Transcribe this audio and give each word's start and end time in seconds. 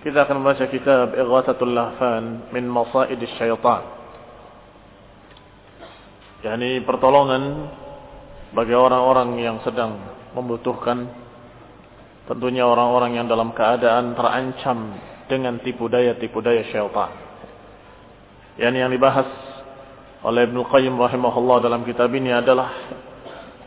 Kita 0.00 0.24
akan 0.24 0.40
membaca 0.40 0.64
kitab 0.64 1.12
Ighathatul 1.12 1.76
Lahfan 1.76 2.48
min 2.56 2.64
Masaid 2.64 3.20
Syaitan. 3.36 3.84
yakni 6.40 6.80
pertolongan 6.88 7.68
bagi 8.56 8.72
orang-orang 8.72 9.36
yang 9.44 9.60
sedang 9.60 10.00
membutuhkan 10.32 11.04
tentunya 12.24 12.64
orang-orang 12.64 13.20
yang 13.20 13.26
dalam 13.28 13.52
keadaan 13.52 14.16
terancam 14.16 14.96
dengan 15.28 15.60
tipu 15.60 15.86
daya 15.92 16.16
tipu 16.16 16.40
daya 16.40 16.64
syaitan. 16.72 17.12
Yani 18.56 18.80
yang 18.80 18.90
dibahas 18.90 19.28
oleh 20.24 20.48
Ibnu 20.48 20.64
Qayyim 20.64 20.96
rahimahullah 20.96 21.60
dalam 21.60 21.84
kitab 21.84 22.08
ini 22.16 22.32
adalah 22.32 22.72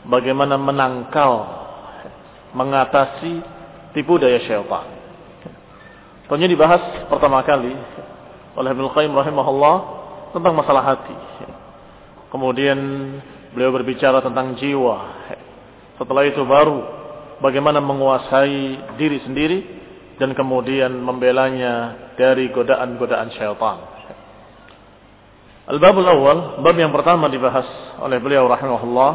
bagaimana 0.10 0.58
menangkal 0.58 1.32
mengatasi 2.58 3.38
tipu 3.94 4.18
daya 4.18 4.42
syaitan. 4.44 4.93
Tentunya 6.34 6.50
dibahas 6.50 6.82
pertama 7.14 7.46
kali 7.46 7.78
oleh 8.58 8.70
Ibnu 8.74 8.90
Qayyim 8.90 9.14
rahimahullah 9.14 9.76
tentang 10.34 10.58
masalah 10.58 10.82
hati. 10.82 11.14
Kemudian 12.34 12.74
beliau 13.54 13.70
berbicara 13.70 14.18
tentang 14.18 14.58
jiwa. 14.58 15.14
Setelah 15.94 16.26
itu 16.26 16.42
baru 16.42 16.82
bagaimana 17.38 17.78
menguasai 17.86 18.82
diri 18.98 19.22
sendiri 19.22 19.62
dan 20.18 20.34
kemudian 20.34 20.98
membelanya 20.98 22.02
dari 22.18 22.50
godaan-godaan 22.50 23.30
syaitan. 23.38 23.78
Al-babul 25.70 26.10
awal, 26.10 26.66
bab 26.66 26.74
yang 26.74 26.90
pertama 26.90 27.30
dibahas 27.30 27.70
oleh 28.02 28.18
beliau 28.18 28.50
rahimahullah 28.50 29.12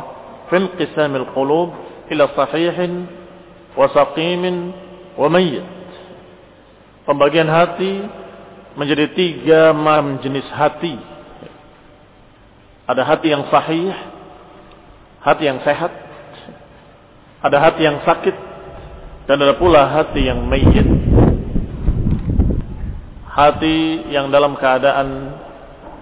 fil 0.55 0.71
qisamil 0.79 1.35
qulub 1.35 1.75
ila 2.15 2.31
sahihin 2.31 3.11
wa 3.75 3.91
saqimin 3.91 4.71
wa 5.19 5.27
mayyit 5.27 5.78
pembagian 7.09 7.49
hati 7.49 8.05
menjadi 8.77 9.09
tiga 9.17 9.73
macam 9.73 10.21
jenis 10.21 10.45
hati. 10.53 11.01
Ada 12.85 13.03
hati 13.05 13.33
yang 13.33 13.49
sahih, 13.49 13.93
hati 15.25 15.45
yang 15.49 15.61
sehat, 15.65 15.93
ada 17.41 17.57
hati 17.65 17.89
yang 17.89 18.05
sakit, 18.05 18.37
dan 19.25 19.41
ada 19.41 19.57
pula 19.57 19.89
hati 19.89 20.29
yang 20.29 20.45
mayit. 20.45 20.89
Hati 23.29 24.09
yang 24.13 24.29
dalam 24.29 24.57
keadaan 24.57 25.37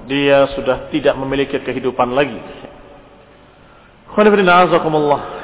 dia 0.07 0.47
sudah 0.55 0.91
tidak 0.95 1.15
memiliki 1.19 1.59
kehidupan 1.59 2.15
lagi. 2.15 2.39
Khonifidina 4.15 4.65
azakumullah. 4.67 5.36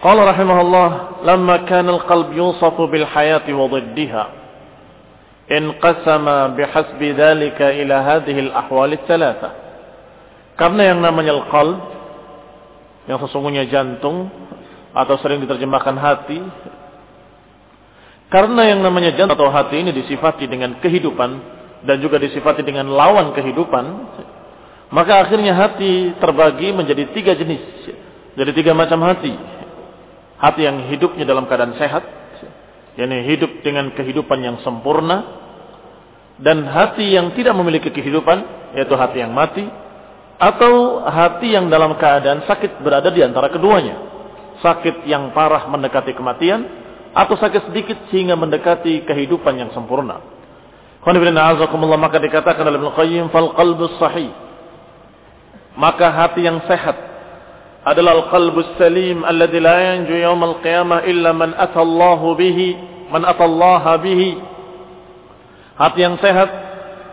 Qala 0.00 0.32
rahimahullah, 0.32 0.88
"Lamma 1.28 1.68
kana 1.68 2.00
al-qalb 2.00 2.32
yusafu 2.32 2.88
bil 2.88 3.04
hayati 3.04 3.52
wa 3.52 3.68
dhiddiha, 3.68 4.24
inqasama 5.52 6.56
bihasbi 6.56 7.12
dhalika 7.12 7.68
ila 7.76 7.96
hadhihi 8.00 8.48
al-ahwal 8.48 8.88
ath-thalatha." 8.96 9.50
Karena 10.56 10.92
yang 10.92 11.04
namanya 11.04 11.36
al-qalb 11.36 11.78
yang 13.08 13.20
sesungguhnya 13.20 13.68
jantung 13.68 14.32
atau 14.96 15.14
sering 15.20 15.40
diterjemahkan 15.44 15.96
hati 15.96 16.40
karena 18.30 18.62
yang 18.70 18.80
namanya 18.80 19.10
jantung 19.18 19.34
atau 19.34 19.50
hati 19.50 19.82
ini 19.82 19.90
disifati 19.90 20.46
dengan 20.46 20.78
kehidupan 20.78 21.30
dan 21.82 21.98
juga 21.98 22.14
disifati 22.22 22.62
dengan 22.62 22.86
lawan 22.86 23.34
kehidupan, 23.34 23.84
maka 24.94 25.26
akhirnya 25.26 25.50
hati 25.58 26.14
terbagi 26.22 26.70
menjadi 26.70 27.10
tiga 27.10 27.34
jenis, 27.34 27.90
jadi 28.38 28.50
tiga 28.54 28.70
macam 28.70 29.02
hati 29.02 29.34
hati 30.40 30.64
yang 30.64 30.88
hidupnya 30.88 31.28
dalam 31.28 31.44
keadaan 31.44 31.76
sehat, 31.76 32.02
yakni 32.96 33.28
hidup 33.28 33.60
dengan 33.60 33.92
kehidupan 33.92 34.40
yang 34.40 34.56
sempurna, 34.64 35.38
dan 36.40 36.64
hati 36.64 37.12
yang 37.12 37.36
tidak 37.36 37.52
memiliki 37.52 37.92
kehidupan, 37.92 38.72
yaitu 38.72 38.96
hati 38.96 39.20
yang 39.20 39.36
mati, 39.36 39.68
atau 40.40 41.04
hati 41.04 41.52
yang 41.52 41.68
dalam 41.68 42.00
keadaan 42.00 42.48
sakit 42.48 42.80
berada 42.80 43.12
di 43.12 43.20
antara 43.20 43.52
keduanya. 43.52 44.08
Sakit 44.64 45.04
yang 45.04 45.36
parah 45.36 45.68
mendekati 45.68 46.16
kematian, 46.16 46.64
atau 47.12 47.36
sakit 47.36 47.68
sedikit 47.68 48.08
sehingga 48.08 48.36
mendekati 48.40 49.04
kehidupan 49.04 49.60
yang 49.60 49.70
sempurna. 49.76 50.24
Maka 51.00 52.18
dikatakan 52.20 52.60
dalam 52.64 52.92
Al-Qayyim, 52.92 53.32
fal 53.32 53.52
qalbus 53.56 53.96
sahih. 54.00 54.32
Maka 55.76 56.12
hati 56.12 56.44
yang 56.44 56.60
sehat 56.68 57.09
adalah 57.80 58.12
al-qalbus 58.24 58.76
salim 58.76 59.24
alladhi 59.24 59.56
la 59.56 59.76
yanju 59.94 60.12
yawmal 60.12 60.60
qiyamah 60.60 61.08
illa 61.08 61.32
man 61.32 61.56
atallahu 61.56 62.36
bihi 62.36 62.76
man 63.08 63.24
atallaha 63.24 63.96
bihi. 63.98 64.36
Hati 65.80 65.98
yang 66.04 66.20
sehat 66.20 66.50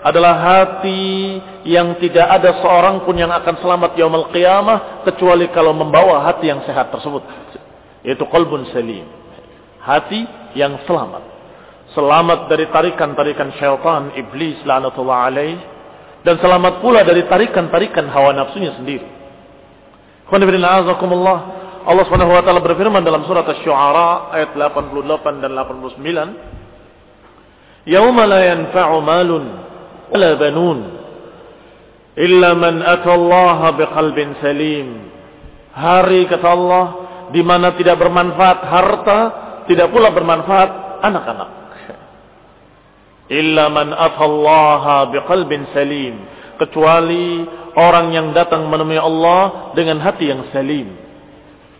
adalah 0.04 0.36
hati 0.38 1.40
yang 1.66 1.96
tidak 2.04 2.28
ada 2.28 2.60
seorang 2.60 3.02
pun 3.08 3.16
yang 3.16 3.32
akan 3.32 3.56
selamat 3.64 3.96
yaumul 3.96 4.28
qiyamah 4.30 5.08
kecuali 5.08 5.48
kalau 5.56 5.72
membawa 5.72 6.22
hati 6.28 6.52
yang 6.52 6.62
sehat 6.68 6.92
tersebut 6.92 7.24
yaitu 8.04 8.28
qalbun 8.28 8.68
salim. 8.76 9.08
Hati 9.82 10.28
yang 10.54 10.84
selamat. 10.84 11.24
Selamat 11.96 12.52
dari 12.52 12.68
tarikan-tarikan 12.70 13.56
syaitan 13.56 14.14
iblis 14.20 14.60
la'natullah 14.68 15.32
alaih 15.32 15.56
dan 16.28 16.36
selamat 16.44 16.84
pula 16.84 17.08
dari 17.08 17.24
tarikan-tarikan 17.26 18.12
hawa 18.12 18.36
nafsunya 18.36 18.76
sendiri 18.76 19.17
Allah 21.88 22.04
Subhanahu 22.04 22.36
wa 22.36 22.44
taala 22.44 22.60
berfirman 22.60 23.00
dalam 23.04 23.24
surat 23.24 23.48
Asy-Syu'ara 23.48 24.36
ayat 24.36 24.60
88 24.60 25.40
dan 25.40 25.56
89 25.56 27.88
Yauma 27.88 28.28
la 28.28 28.44
yanfa'u 28.44 29.00
malun 29.00 29.46
wala 30.12 30.36
banun 30.36 30.80
illa 32.20 32.52
man 32.60 32.84
ata 32.84 33.08
Allah 33.08 33.72
biqalbin 33.80 34.36
salim 34.44 35.08
Hari 35.78 36.26
kata 36.26 36.48
Allah 36.50 36.86
di 37.30 37.46
mana 37.46 37.78
tidak 37.78 38.02
bermanfaat 38.02 38.60
harta, 38.66 39.20
tidak 39.70 39.94
pula 39.94 40.10
bermanfaat 40.10 41.06
anak-anak. 41.06 41.50
Illa 43.40 43.70
man 43.70 43.94
atallaha 43.94 45.14
biqalbin 45.14 45.70
salim. 45.78 46.18
Kecuali 46.58 47.46
orang 47.78 48.10
yang 48.12 48.34
datang 48.34 48.66
menemui 48.66 48.98
Allah 48.98 49.72
dengan 49.78 50.02
hati 50.02 50.34
yang 50.34 50.50
salim. 50.50 50.90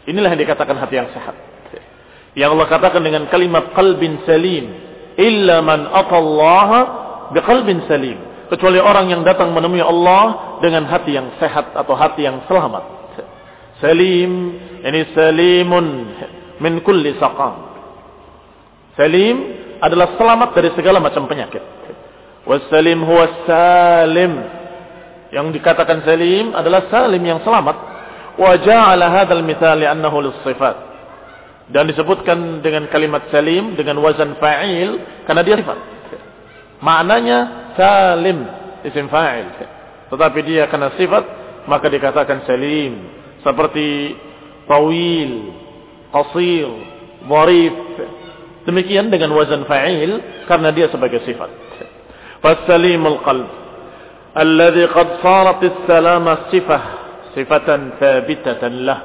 Inilah 0.08 0.38
yang 0.38 0.42
dikatakan 0.42 0.78
hati 0.78 0.96
yang 1.02 1.10
sehat. 1.12 1.36
Yang 2.38 2.50
Allah 2.54 2.68
katakan 2.70 3.02
dengan 3.02 3.26
kalimat 3.34 3.74
qalbin 3.74 4.22
salim. 4.30 4.66
Illa 5.18 5.66
man 5.66 5.90
atallaha 5.90 6.80
biqalbin 7.34 7.90
salim. 7.90 8.18
Kecuali 8.48 8.80
orang 8.80 9.12
yang 9.12 9.26
datang 9.28 9.52
menemui 9.52 9.82
Allah 9.84 10.56
dengan 10.64 10.88
hati 10.88 11.18
yang 11.18 11.36
sehat 11.42 11.74
atau 11.76 11.98
hati 11.98 12.24
yang 12.24 12.46
selamat. 12.48 12.96
Salim, 13.82 14.32
ini 14.82 15.02
salimun 15.14 15.86
min 16.62 16.82
kulli 16.82 17.14
saqam. 17.22 17.68
Salim 18.98 19.36
adalah 19.78 20.18
selamat 20.18 20.50
dari 20.58 20.70
segala 20.74 20.98
macam 20.98 21.30
penyakit. 21.30 21.62
Wassalim 22.48 23.04
huwa 23.04 23.46
salim. 23.46 24.34
Yang 25.32 25.60
dikatakan 25.60 26.08
salim 26.08 26.56
adalah 26.56 26.88
salim 26.88 27.24
yang 27.24 27.44
selamat. 27.44 27.76
Wa 28.38 28.54
ja'ala 28.62 29.12
hadzal 29.12 29.44
mithal 29.44 29.76
li'annahu 29.76 30.24
lis-sifat. 30.24 30.76
Dan 31.68 31.92
disebutkan 31.92 32.64
dengan 32.64 32.88
kalimat 32.88 33.28
salim 33.28 33.76
dengan 33.76 34.00
wazan 34.00 34.40
fa'il 34.40 35.24
karena 35.28 35.42
dia 35.44 35.56
sifat. 35.60 35.78
Maknanya 36.80 37.38
salim 37.76 38.48
isim 38.88 39.12
fa'il. 39.12 39.52
Tetapi 40.08 40.40
dia 40.48 40.72
karena 40.72 40.96
sifat 40.96 41.24
maka 41.68 41.92
dikatakan 41.92 42.48
salim. 42.48 43.20
Seperti 43.44 44.16
tawil, 44.64 45.32
qasir, 46.12 46.72
dharif, 47.28 47.76
Demikian 48.68 49.08
dengan 49.08 49.32
wazan 49.32 49.64
fa'il 49.64 50.44
karena 50.44 50.76
dia 50.76 50.92
sebagai 50.92 51.24
sifat. 51.24 51.48
Fasalimul 52.44 53.24
qalb 53.24 53.67
alladhi 54.34 54.84
qad 54.92 55.08
sarat 55.24 55.62
as-salama 55.62 56.52
sifah 56.52 56.84
sifatan 57.38 58.02
thabitatan 58.02 58.74
lah. 58.84 59.00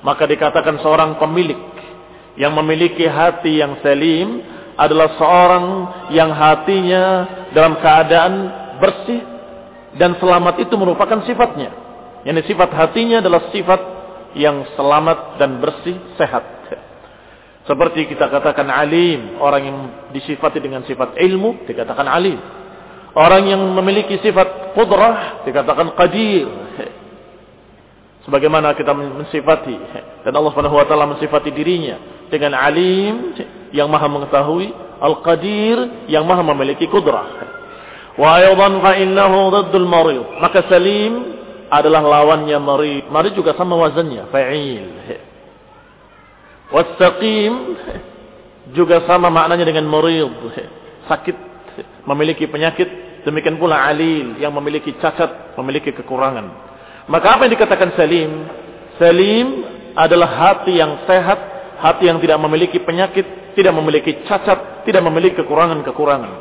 Maka 0.00 0.24
dikatakan 0.24 0.80
seorang 0.80 1.20
pemilik 1.20 1.58
yang 2.38 2.54
memiliki 2.56 3.04
hati 3.04 3.60
yang 3.60 3.82
salim 3.84 4.40
adalah 4.78 5.12
seorang 5.20 5.66
yang 6.14 6.32
hatinya 6.32 7.04
dalam 7.52 7.76
keadaan 7.82 8.32
bersih 8.80 9.20
dan 9.98 10.16
selamat 10.16 10.62
itu 10.62 10.74
merupakan 10.78 11.20
sifatnya. 11.26 11.74
Yang 12.24 12.54
sifat 12.54 12.70
hatinya 12.72 13.20
adalah 13.20 13.50
sifat 13.50 13.80
yang 14.38 14.62
selamat 14.78 15.40
dan 15.42 15.58
bersih, 15.58 15.96
sehat. 16.14 16.44
Seperti 17.68 18.08
kita 18.08 18.30
katakan 18.30 18.66
alim, 18.72 19.36
orang 19.38 19.62
yang 19.62 19.78
disifati 20.16 20.62
dengan 20.62 20.82
sifat 20.86 21.18
ilmu 21.18 21.66
dikatakan 21.68 22.06
alim. 22.08 22.38
Orang 23.10 23.50
yang 23.50 23.58
memiliki 23.74 24.22
sifat 24.22 24.74
qudrah 24.78 25.42
dikatakan 25.42 25.98
qadir. 25.98 26.46
Sebagaimana 28.20 28.76
kita 28.76 28.92
mensifati 28.92 29.74
dan 30.22 30.32
Allah 30.36 30.52
Subhanahu 30.52 30.76
wa 30.76 30.86
taala 30.86 31.08
mensifati 31.08 31.50
dirinya 31.50 32.26
dengan 32.28 32.54
alim 32.54 33.34
yang 33.74 33.88
maha 33.90 34.06
mengetahui, 34.06 34.70
al-qadir 35.00 36.06
yang 36.06 36.22
maha 36.28 36.44
memiliki 36.44 36.86
qudrah. 36.86 37.26
Wa 38.20 38.38
aydan 38.38 38.78
fa 38.84 38.92
innahu 39.00 39.38
dhaddul 39.50 39.88
marid. 39.88 40.22
Maka 40.38 40.68
salim 40.68 41.40
adalah 41.72 42.04
lawannya 42.04 42.58
marid. 42.60 43.04
Marid 43.08 43.32
juga 43.34 43.56
sama 43.56 43.74
wazannya, 43.74 44.28
fa'il. 44.28 44.86
Wastaqim 46.70 47.52
juga 48.70 49.02
sama 49.10 49.26
maknanya 49.26 49.66
dengan 49.66 49.90
murid, 49.90 50.30
sakit, 51.10 51.34
memiliki 52.06 52.48
penyakit, 52.48 52.88
demikian 53.24 53.60
pula 53.60 53.86
alil 53.86 54.36
yang 54.40 54.52
memiliki 54.54 54.96
cacat, 54.98 55.54
memiliki 55.60 55.92
kekurangan. 55.92 56.46
Maka 57.10 57.26
apa 57.36 57.46
yang 57.46 57.52
dikatakan 57.58 57.96
salim? 57.98 58.30
Salim 58.96 59.46
adalah 59.98 60.28
hati 60.30 60.78
yang 60.78 61.02
sehat, 61.08 61.38
hati 61.80 62.06
yang 62.06 62.22
tidak 62.22 62.38
memiliki 62.38 62.78
penyakit, 62.78 63.54
tidak 63.56 63.74
memiliki 63.74 64.22
cacat, 64.28 64.86
tidak 64.86 65.02
memiliki 65.02 65.42
kekurangan-kekurangan. 65.42 66.32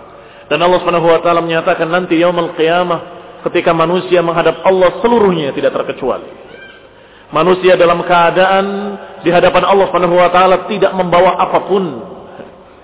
Dan 0.50 0.60
Allah 0.66 0.82
Subhanahu 0.82 1.08
wa 1.10 1.22
taala 1.22 1.46
menyatakan 1.46 1.86
nanti 1.86 2.18
yaumul 2.18 2.58
qiyamah 2.58 3.00
ketika 3.46 3.72
manusia 3.72 4.20
menghadap 4.26 4.66
Allah 4.66 4.98
seluruhnya 5.00 5.54
tidak 5.54 5.72
terkecuali. 5.78 6.28
Manusia 7.30 7.78
dalam 7.78 8.02
keadaan 8.02 8.66
di 9.22 9.30
hadapan 9.30 9.64
Allah 9.70 9.86
Subhanahu 9.94 10.18
wa 10.18 10.30
taala 10.34 10.66
tidak 10.66 10.90
membawa 10.98 11.38
apa 11.38 11.60
pun. 11.70 11.84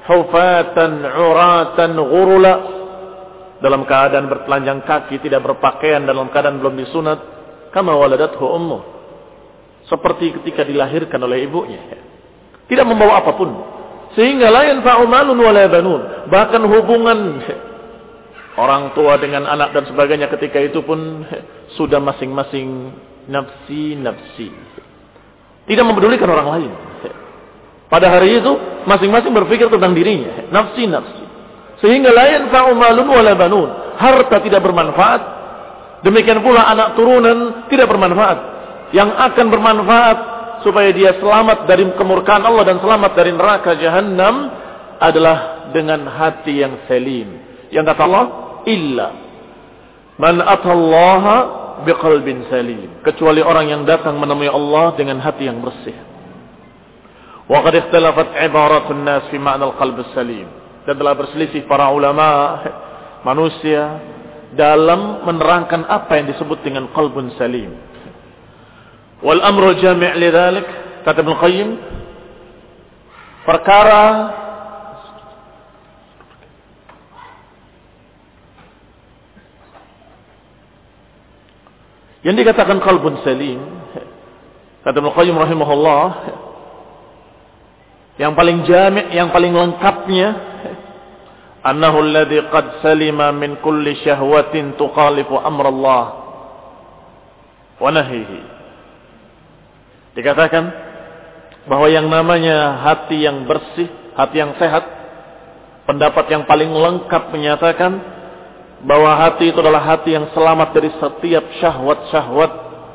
Hufatan, 0.06 1.02
uratan, 1.02 1.92
ghurula 1.98 2.54
dalam 3.58 3.88
keadaan 3.90 4.30
bertelanjang 4.30 4.86
kaki, 4.86 5.18
tidak 5.26 5.42
berpakaian 5.42 6.06
dalam 6.06 6.30
keadaan 6.30 6.62
belum 6.62 6.78
disunat, 6.78 7.20
kama 7.74 7.98
waladathu 7.98 8.46
ummuh. 8.46 8.82
Seperti 9.90 10.34
ketika 10.42 10.66
dilahirkan 10.66 11.18
oleh 11.22 11.46
ibunya. 11.46 11.82
Tidak 12.66 12.86
membawa 12.86 13.22
apa 13.22 13.38
pun. 13.38 13.50
Sehingga 14.18 14.50
la 14.50 14.66
yanfa'u 14.70 15.06
malun. 15.06 15.38
Bahkan 16.30 16.62
hubungan 16.66 17.20
orang 18.58 18.96
tua 18.98 19.20
dengan 19.22 19.46
anak 19.46 19.76
dan 19.76 19.84
sebagainya 19.86 20.32
ketika 20.32 20.58
itu 20.58 20.82
pun 20.82 21.26
sudah 21.78 22.02
masing-masing 22.02 22.94
nafsi-nafsi. 23.30 24.50
Tidak 25.66 25.86
mempedulikan 25.86 26.30
orang 26.30 26.48
lain. 26.58 26.72
Pada 27.96 28.12
hari 28.12 28.44
itu 28.44 28.52
masing-masing 28.84 29.32
berpikir 29.32 29.72
tentang 29.72 29.96
dirinya, 29.96 30.52
nafsi-nafsi. 30.52 31.24
Sehingga 31.80 32.12
lain 32.12 32.52
malun 32.52 33.08
wala 33.08 33.32
banun. 33.40 33.70
Harta 33.96 34.44
tidak 34.44 34.60
bermanfaat. 34.60 35.22
Demikian 36.04 36.44
pula 36.44 36.68
anak 36.68 37.00
turunan 37.00 37.72
tidak 37.72 37.88
bermanfaat. 37.88 38.38
Yang 38.92 39.16
akan 39.16 39.46
bermanfaat 39.48 40.18
supaya 40.68 40.92
dia 40.92 41.16
selamat 41.24 41.72
dari 41.72 41.88
kemurkaan 41.96 42.44
Allah 42.44 42.68
dan 42.68 42.84
selamat 42.84 43.12
dari 43.16 43.32
neraka 43.32 43.80
jahanam 43.80 44.52
adalah 45.00 45.72
dengan 45.72 46.04
hati 46.04 46.68
yang 46.68 46.84
selim. 46.92 47.32
Yang 47.72 47.96
kata 47.96 48.02
Allah, 48.12 48.26
illa 48.68 49.08
man 50.20 50.44
atallaha 50.44 51.38
biqalbin 51.88 52.44
salim 52.52 53.00
kecuali 53.08 53.40
orang 53.40 53.72
yang 53.72 53.82
datang 53.88 54.20
menemui 54.20 54.52
Allah 54.52 54.96
dengan 55.00 55.24
hati 55.24 55.48
yang 55.48 55.64
bersih 55.64 56.15
wa 57.46 57.60
qad 57.62 57.74
ikhtalafat 57.78 58.38
ibaratun 58.46 59.06
nas 59.06 59.30
fi 59.30 59.38
ma'na 59.38 59.70
al-qalb 59.70 60.02
salim 60.18 60.50
dan 60.86 60.94
telah 60.98 61.14
berselisih 61.18 61.66
para 61.70 61.90
ulama 61.94 62.62
manusia 63.30 64.02
dalam 64.54 65.26
menerangkan 65.26 65.84
apa 65.90 66.22
yang 66.22 66.32
disebut 66.32 66.64
dengan 66.64 66.88
qalbun 66.96 67.34
salim. 67.36 67.76
Wal 69.20 69.42
amru 69.42 69.76
jami' 69.82 70.16
lidzalik 70.22 70.68
kata 71.04 71.22
Ibnu 71.26 71.36
Qayyim 71.38 71.70
perkara 73.44 74.04
Yang 82.26 82.42
dikatakan 82.42 82.82
kalbun 82.82 83.22
salim, 83.22 83.62
kata 84.82 84.98
Ibnu 84.98 85.14
Qayyim 85.14 85.38
rahimahullah, 85.38 86.02
yang 88.16 88.32
paling 88.32 88.64
jami' 88.64 89.12
yang 89.12 89.30
paling 89.36 89.52
lengkapnya 89.52 90.28
annahu 91.66 92.00
alladhi 92.06 92.40
qad 92.48 92.80
salima 92.80 93.34
min 93.36 93.60
kulli 93.60 94.00
syahwatin 94.06 94.80
tuqalifu 94.80 95.36
amra 95.36 95.68
Allah 95.74 96.06
wa 97.82 97.90
nahihi. 97.92 98.40
Dikatakan 100.16 100.64
bahwa 101.68 101.88
yang 101.92 102.08
namanya 102.08 102.80
hati 102.88 103.26
yang 103.26 103.44
bersih, 103.44 103.92
hati 104.16 104.40
yang 104.40 104.56
sehat, 104.56 104.86
pendapat 105.84 106.32
yang 106.32 106.48
paling 106.48 106.72
lengkap 106.72 107.36
menyatakan 107.36 107.92
bahwa 108.86 109.12
hati 109.18 109.52
itu 109.52 109.60
adalah 109.60 109.84
hati 109.84 110.16
yang 110.16 110.32
selamat 110.32 110.72
dari 110.72 110.94
setiap 110.96 111.44
syahwat-syahwat. 111.60 112.52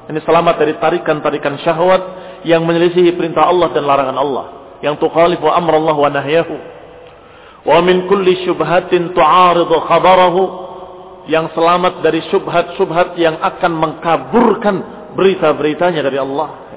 Ini 0.09 0.21
selamat 0.25 0.55
dari 0.57 0.75
tarikan-tarikan 0.81 1.61
syahwat 1.61 2.03
yang 2.49 2.65
menyelisihi 2.65 3.13
perintah 3.21 3.53
Allah 3.53 3.69
dan 3.75 3.85
larangan 3.85 4.17
Allah. 4.17 4.60
Yang 4.81 5.05
tukhalifu 5.05 5.47
amr 5.49 5.77
Allah 5.77 5.97
wa 5.97 6.11
nahyahu. 6.11 6.57
Wa 7.69 7.79
min 7.85 8.09
kulli 8.09 8.45
syubhatin 8.45 9.13
tu'aridu 9.13 9.77
khabarahu. 9.85 10.43
Yang 11.29 11.53
selamat 11.55 12.01
dari 12.01 12.21
syubhat-syubhat 12.33 13.15
yang 13.21 13.39
akan 13.39 13.73
mengkaburkan 13.77 14.77
berita-beritanya 15.15 16.01
dari 16.01 16.19
Allah. 16.19 16.71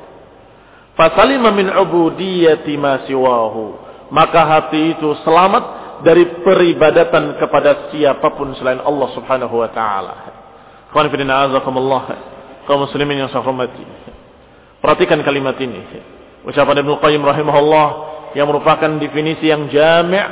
Fasalima 0.93 1.49
min 1.49 1.71
ubudiyati 1.71 2.75
ma 2.77 3.01
siwahu. 3.07 3.81
Maka 4.13 4.45
hati 4.45 4.93
itu 4.93 5.09
selamat 5.25 5.63
dari 6.05 6.43
peribadatan 6.43 7.39
kepada 7.39 7.89
siapa 7.89 8.29
pun 8.35 8.53
selain 8.59 8.83
Allah 8.83 9.09
Subhanahu 9.15 9.55
wa 9.57 9.69
taala. 9.73 10.13
Ikhwan 10.93 11.09
fillah 11.09 11.49
azakumullah. 11.49 12.03
Kaum 12.69 12.85
muslimin 12.85 13.25
yang 13.25 13.29
saya 13.33 13.41
hormati. 13.41 13.81
Perhatikan 14.83 15.17
kalimat 15.25 15.57
ini. 15.57 15.81
Ucapan 16.43 16.83
Ibnu 16.83 16.99
Qayyim 16.99 17.23
rahimahullah 17.23 17.87
yang 18.35 18.51
merupakan 18.51 18.91
definisi 18.99 19.47
yang 19.47 19.71
jami' 19.71 20.23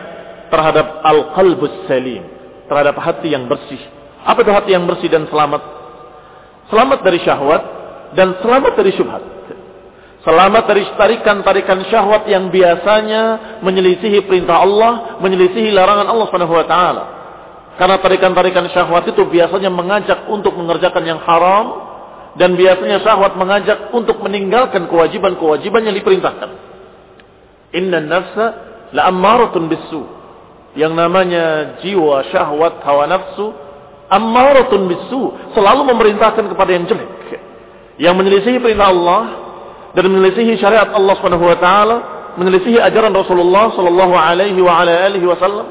terhadap 0.51 1.00
al-qalbus 1.08 1.88
salim, 1.88 2.27
terhadap 2.68 3.00
hati 3.00 3.32
yang 3.32 3.48
bersih. 3.48 3.80
Apa 4.27 4.44
itu 4.44 4.51
hati 4.51 4.75
yang 4.75 4.84
bersih 4.84 5.08
dan 5.08 5.25
selamat? 5.32 5.63
Selamat 6.68 7.00
dari 7.01 7.20
syahwat 7.24 7.62
dan 8.13 8.36
selamat 8.44 8.74
dari 8.75 8.91
syubhat. 8.91 9.24
Selamat 10.22 10.70
dari 10.70 10.86
tarikan-tarikan 11.00 11.82
syahwat 11.89 12.30
yang 12.30 12.53
biasanya 12.53 13.58
menyelisihi 13.65 14.22
perintah 14.30 14.62
Allah, 14.62 15.18
menyelisihi 15.18 15.74
larangan 15.74 16.06
Allah 16.06 16.25
Subhanahu 16.30 16.53
wa 16.53 16.65
taala. 16.68 17.03
Karena 17.80 17.98
tarikan-tarikan 17.98 18.70
syahwat 18.70 19.10
itu 19.10 19.25
biasanya 19.25 19.74
mengajak 19.74 20.30
untuk 20.30 20.53
mengerjakan 20.53 21.01
yang 21.08 21.20
haram 21.25 21.90
dan 22.39 22.55
biasanya 22.55 23.03
syahwat 23.03 23.35
mengajak 23.35 23.91
untuk 23.91 24.19
meninggalkan 24.23 24.88
kewajiban-kewajiban 24.88 25.81
yang 25.83 25.95
diperintahkan. 25.95 26.50
Inna 27.75 28.00
nafsa 28.00 28.45
la 28.95 29.11
ammaratun 29.11 29.67
bisu. 29.67 30.01
Yang 30.71 30.93
namanya 30.95 31.75
jiwa 31.83 32.31
syahwat 32.31 32.79
hawa 32.88 33.03
nafsu 33.07 33.51
ammaratun 34.11 34.91
bisu, 34.91 35.21
selalu 35.55 35.88
memerintahkan 35.95 36.51
kepada 36.51 36.71
yang 36.75 36.83
jelek. 36.83 37.39
Yang 37.95 38.15
menyelisihi 38.19 38.57
perintah 38.59 38.91
Allah 38.91 39.21
dan 39.95 40.03
menyelisihi 40.11 40.59
syariat 40.59 40.91
Allah 40.91 41.15
taala, 41.59 41.97
menyelisihi 42.35 42.79
ajaran 42.79 43.15
Rasulullah 43.15 43.71
sallallahu 43.71 44.15
alaihi 44.15 44.59
wasallam, 45.27 45.67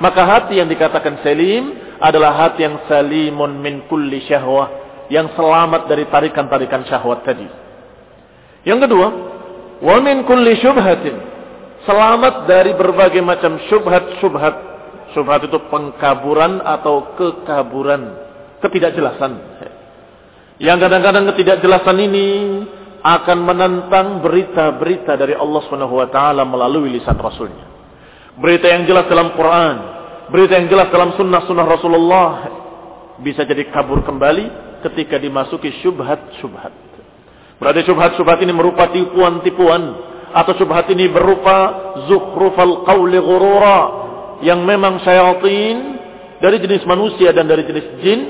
maka 0.00 0.24
hati 0.24 0.60
yang 0.60 0.68
dikatakan 0.68 1.20
salim 1.20 1.96
adalah 2.00 2.48
hati 2.48 2.64
yang 2.64 2.80
salimun 2.88 3.60
min 3.60 3.84
kulli 3.88 4.24
syahwah, 4.24 4.83
yang 5.12 5.32
selamat 5.36 5.90
dari 5.90 6.08
tarikan-tarikan 6.08 6.84
syahwat 6.88 7.24
tadi. 7.26 7.46
Yang 8.64 8.88
kedua, 8.88 9.08
wa 9.84 9.96
min 10.00 10.24
kulli 10.24 10.56
syubhatin. 10.60 11.16
Selamat 11.84 12.48
dari 12.48 12.72
berbagai 12.72 13.20
macam 13.20 13.60
syubhat-syubhat. 13.68 14.72
Syubhat 15.12 15.44
itu 15.44 15.60
pengkaburan 15.68 16.64
atau 16.64 17.12
kekaburan, 17.14 18.16
ketidakjelasan. 18.64 19.32
Yang 20.56 20.78
kadang-kadang 20.88 21.24
ketidakjelasan 21.34 21.96
ini 22.00 22.28
akan 23.04 23.38
menentang 23.44 24.24
berita-berita 24.24 25.20
dari 25.20 25.36
Allah 25.36 25.60
Subhanahu 25.68 26.00
wa 26.00 26.08
taala 26.08 26.48
melalui 26.48 26.96
lisan 26.96 27.20
Rasulnya. 27.20 27.68
Berita 28.40 28.72
yang 28.72 28.88
jelas 28.88 29.04
dalam 29.12 29.36
Quran, 29.36 29.76
berita 30.32 30.56
yang 30.56 30.72
jelas 30.72 30.88
dalam 30.88 31.12
sunnah-sunnah 31.20 31.66
Rasulullah 31.68 32.30
bisa 33.20 33.44
jadi 33.44 33.68
kabur 33.70 34.02
kembali 34.02 34.73
ketika 34.84 35.16
dimasuki 35.16 35.72
syubhat-syubhat. 35.80 36.72
Berarti 37.56 37.80
syubhat-syubhat 37.88 38.44
ini 38.44 38.52
merupa 38.52 38.92
tipuan-tipuan. 38.92 40.12
Atau 40.34 40.58
syubhat 40.58 40.90
ini 40.90 41.06
berupa 41.08 41.56
zukhrufal 42.10 42.82
qawli 42.82 43.22
ghurura 43.22 43.80
yang 44.42 44.66
memang 44.66 44.98
syaitan 45.06 45.78
dari 46.42 46.58
jenis 46.58 46.82
manusia 46.84 47.30
dan 47.30 47.46
dari 47.46 47.62
jenis 47.62 47.86
jin 48.02 48.20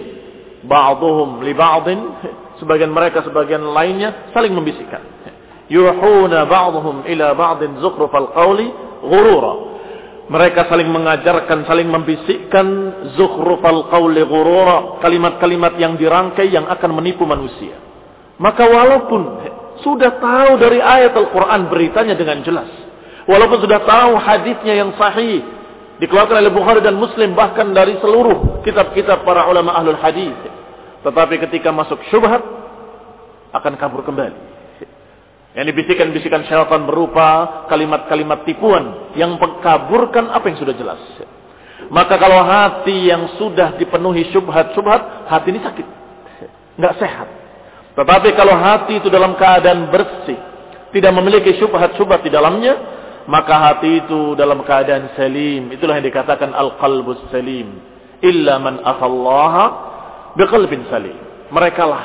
ba'dhum 0.69 1.41
li 1.41 1.57
ba'din 1.57 2.01
sebagian 2.61 2.93
mereka 2.93 3.25
sebagian 3.25 3.65
lainnya 3.73 4.31
saling 4.37 4.53
membisikkan. 4.53 5.01
Yuhuna 5.73 6.45
ba'dhum 6.45 7.09
ila 7.09 7.33
ba'din 7.33 7.81
zukhrufal 7.81 8.37
qawli 8.37 8.69
ghurura 9.01 9.74
mereka 10.25 10.65
saling 10.73 10.89
mengajarkan 10.89 11.69
saling 11.69 11.89
membisikkan 11.89 12.67
zukhrufal 13.19 13.93
qawli 13.93 14.25
ghurura 14.25 15.01
kalimat-kalimat 15.05 15.77
yang 15.77 16.01
dirangkai 16.01 16.49
yang 16.49 16.65
akan 16.69 16.91
menipu 16.97 17.29
manusia 17.29 17.77
maka 18.41 18.65
walaupun 18.65 19.45
sudah 19.85 20.17
tahu 20.17 20.57
dari 20.57 20.81
ayat 20.81 21.13
Al-Quran 21.13 21.69
beritanya 21.69 22.17
dengan 22.17 22.41
jelas 22.41 22.71
walaupun 23.29 23.61
sudah 23.61 23.85
tahu 23.85 24.17
hadisnya 24.17 24.81
yang 24.81 24.97
sahih 24.97 25.45
dikeluarkan 26.01 26.41
oleh 26.41 26.53
Bukhari 26.53 26.81
dan 26.81 26.97
Muslim 26.97 27.37
bahkan 27.37 27.71
dari 27.77 28.01
seluruh 28.01 28.65
kitab-kitab 28.65 29.23
para 29.29 29.45
ulama 29.47 29.77
ahlul 29.77 30.01
hadis 30.01 30.35
tetapi 31.05 31.37
ketika 31.37 31.69
masuk 31.69 32.01
syubhat 32.09 32.41
akan 33.55 33.73
kabur 33.79 34.03
kembali. 34.03 34.54
Yang 35.55 35.67
dibisikkan-bisikan 35.71 36.43
syaitan 36.51 36.83
berupa 36.83 37.63
kalimat-kalimat 37.71 38.43
tipuan 38.43 39.15
yang 39.15 39.39
mengkaburkan 39.39 40.35
apa 40.35 40.51
yang 40.51 40.59
sudah 40.59 40.75
jelas. 40.75 40.99
Maka 41.95 42.19
kalau 42.19 42.43
hati 42.43 43.07
yang 43.07 43.39
sudah 43.39 43.79
dipenuhi 43.79 44.35
syubhat-syubhat, 44.35 45.31
hati 45.31 45.55
ini 45.55 45.61
sakit. 45.63 45.87
Nggak 46.75 46.95
sehat. 46.99 47.29
Tetapi 47.95 48.35
kalau 48.35 48.59
hati 48.59 48.99
itu 48.99 49.07
dalam 49.07 49.39
keadaan 49.39 49.95
bersih, 49.95 50.39
tidak 50.91 51.13
memiliki 51.15 51.55
syubhat-syubhat 51.63 52.27
di 52.27 52.35
dalamnya, 52.35 52.75
maka 53.31 53.55
hati 53.71 54.03
itu 54.03 54.35
dalam 54.35 54.67
keadaan 54.67 55.15
salim. 55.15 55.71
Itulah 55.71 56.03
yang 56.03 56.07
dikatakan 56.11 56.51
al-qalbus 56.51 57.31
salim. 57.31 57.79
Illa 58.27 58.59
man 58.59 58.83
afallaha 58.83 59.65
biqalbin 60.35 60.91
salim. 60.91 61.15
Mereka 61.55 61.83
lah 61.87 62.05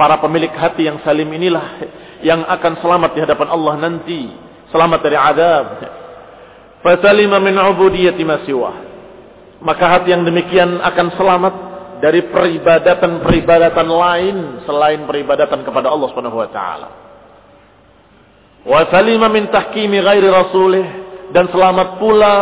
para 0.00 0.16
pemilik 0.16 0.52
hati 0.56 0.88
yang 0.88 0.96
salim 1.04 1.28
inilah 1.28 1.76
yang 2.24 2.44
akan 2.46 2.80
selamat 2.80 3.10
di 3.12 3.20
hadapan 3.24 3.48
Allah 3.50 3.74
nanti, 3.80 4.22
selamat 4.70 5.00
dari 5.02 5.16
azab. 5.16 5.66
Fasalima 6.80 7.42
min 7.42 7.56
ubudiyati 7.58 8.22
ma 8.22 8.38
Maka 9.60 9.84
hati 9.98 10.12
yang 10.12 10.22
demikian 10.22 10.78
akan 10.78 11.06
selamat 11.16 11.54
dari 11.98 12.28
peribadatan-peribadatan 12.28 13.88
lain 13.88 14.36
selain 14.68 15.00
peribadatan 15.08 15.64
kepada 15.64 15.88
Allah 15.88 16.08
Subhanahu 16.12 16.38
wa 16.38 16.48
taala. 16.52 16.88
Wa 18.66 18.82
salima 18.92 19.32
min 19.32 19.48
tahkimi 19.48 20.02
ghairi 20.02 20.28
rasulih 20.28 20.86
dan 21.32 21.48
selamat 21.50 21.98
pula 21.98 22.36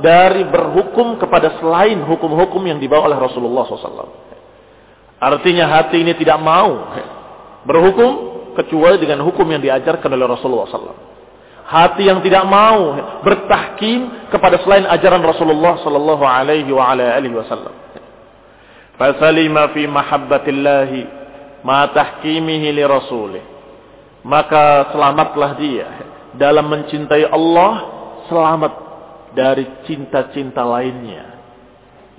dari 0.00 0.46
berhukum 0.48 1.20
kepada 1.20 1.58
selain 1.60 2.02
hukum-hukum 2.04 2.62
yang 2.64 2.78
dibawa 2.80 3.10
oleh 3.12 3.18
Rasulullah 3.18 3.64
SAW. 3.68 4.10
Artinya 5.20 5.70
hati 5.70 6.02
ini 6.02 6.12
tidak 6.18 6.36
mau 6.42 6.92
berhukum 7.64 8.33
kecuali 8.54 8.96
dengan 9.02 9.22
hukum 9.26 9.44
yang 9.46 9.60
diajarkan 9.60 10.08
oleh 10.10 10.26
Rasulullah 10.26 10.70
SAW. 10.70 11.14
Hati 11.64 12.06
yang 12.06 12.20
tidak 12.20 12.44
mau 12.44 12.92
bertahkim 13.24 14.28
kepada 14.28 14.60
selain 14.60 14.84
ajaran 14.84 15.24
Rasulullah 15.24 15.80
Sallallahu 15.80 16.20
Alaihi 16.20 16.68
Wasallam. 16.68 17.72
Fasalima 19.00 19.72
fi 19.72 19.88
mahabbatillahi 19.88 21.00
ma 21.64 21.88
tahkimihi 21.88 22.68
li 22.68 22.84
rasulih. 22.84 23.44
Maka 24.28 24.92
selamatlah 24.92 25.50
dia 25.56 25.88
dalam 26.36 26.68
mencintai 26.68 27.32
Allah 27.32 27.72
selamat 28.28 28.72
dari 29.34 29.64
cinta-cinta 29.88 30.62
lainnya 30.62 31.34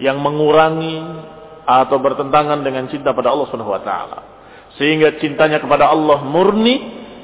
yang 0.02 0.20
mengurangi 0.20 1.00
atau 1.66 1.98
bertentangan 1.98 2.62
dengan 2.62 2.86
cinta 2.92 3.16
pada 3.16 3.32
Allah 3.32 3.48
Subhanahu 3.50 3.74
wa 3.74 3.82
taala. 3.82 4.35
Sehingga 4.76 5.16
cintanya 5.24 5.64
kepada 5.64 5.88
Allah 5.88 6.20
murni 6.24 6.76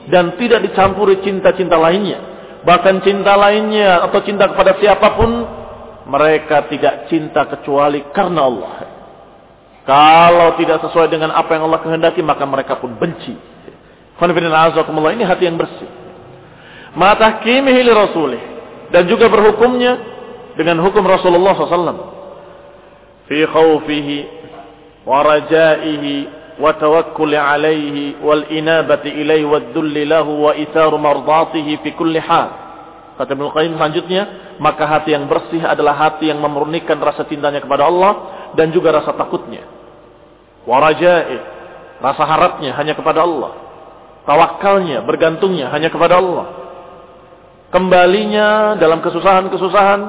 dan 0.07 0.39
tidak 0.39 0.63
dicampuri 0.65 1.19
cinta-cinta 1.19 1.75
lainnya. 1.75 2.19
Bahkan 2.63 3.03
cinta 3.03 3.35
lainnya 3.35 4.05
atau 4.07 4.19
cinta 4.23 4.47
kepada 4.47 4.77
siapa 4.77 5.17
pun, 5.17 5.31
mereka 6.07 6.69
tidak 6.71 7.11
cinta 7.11 7.45
kecuali 7.49 8.05
karena 8.15 8.41
Allah. 8.47 8.73
Kalau 9.81 10.47
tidak 10.61 10.77
sesuai 10.85 11.09
dengan 11.09 11.33
apa 11.33 11.57
yang 11.57 11.67
Allah 11.67 11.81
kehendaki, 11.81 12.21
maka 12.21 12.45
mereka 12.45 12.77
pun 12.77 12.95
benci. 12.95 13.33
Ini 14.21 15.23
hati 15.25 15.43
yang 15.49 15.57
bersih. 15.57 15.89
Matahkimihi 16.93 17.81
li 17.81 17.89
rasulih. 17.91 18.41
Dan 18.93 19.09
juga 19.09 19.31
berhukumnya 19.31 19.97
dengan 20.53 20.83
hukum 20.85 21.01
Rasulullah 21.01 21.57
SAW. 21.57 21.99
Fi 23.25 23.39
khawfihi 23.47 24.17
wa 25.07 25.25
rajaihi 25.25 26.40
وتوكل 26.60 27.32
عليه 27.34 27.96
والإنابة 28.24 29.04
إليه 29.04 29.44
والذل 29.44 29.96
له 30.08 30.26
وإثار 30.28 30.96
مرضاته 30.96 31.66
في 31.82 31.90
كل 31.90 32.20
حال 32.20 32.50
Kata 33.16 33.32
Ibnu 33.32 33.48
Qayyim 33.48 33.80
selanjutnya, 33.80 34.22
maka 34.60 34.84
hati 34.84 35.16
yang 35.16 35.24
bersih 35.24 35.64
adalah 35.64 35.96
hati 35.96 36.28
yang 36.28 36.36
memurnikan 36.36 37.00
rasa 37.00 37.24
cintanya 37.24 37.64
kepada 37.64 37.88
Allah 37.88 38.12
dan 38.52 38.68
juga 38.76 38.92
rasa 38.92 39.16
takutnya. 39.16 39.64
Waraja'i, 40.68 41.40
rasa 42.04 42.22
harapnya 42.28 42.76
hanya 42.76 42.92
kepada 42.92 43.24
Allah. 43.24 43.56
Tawakalnya, 44.28 45.00
bergantungnya 45.00 45.72
hanya 45.72 45.88
kepada 45.88 46.20
Allah. 46.20 46.46
Kembalinya 47.72 48.76
dalam 48.76 49.00
kesusahan-kesusahan 49.00 50.00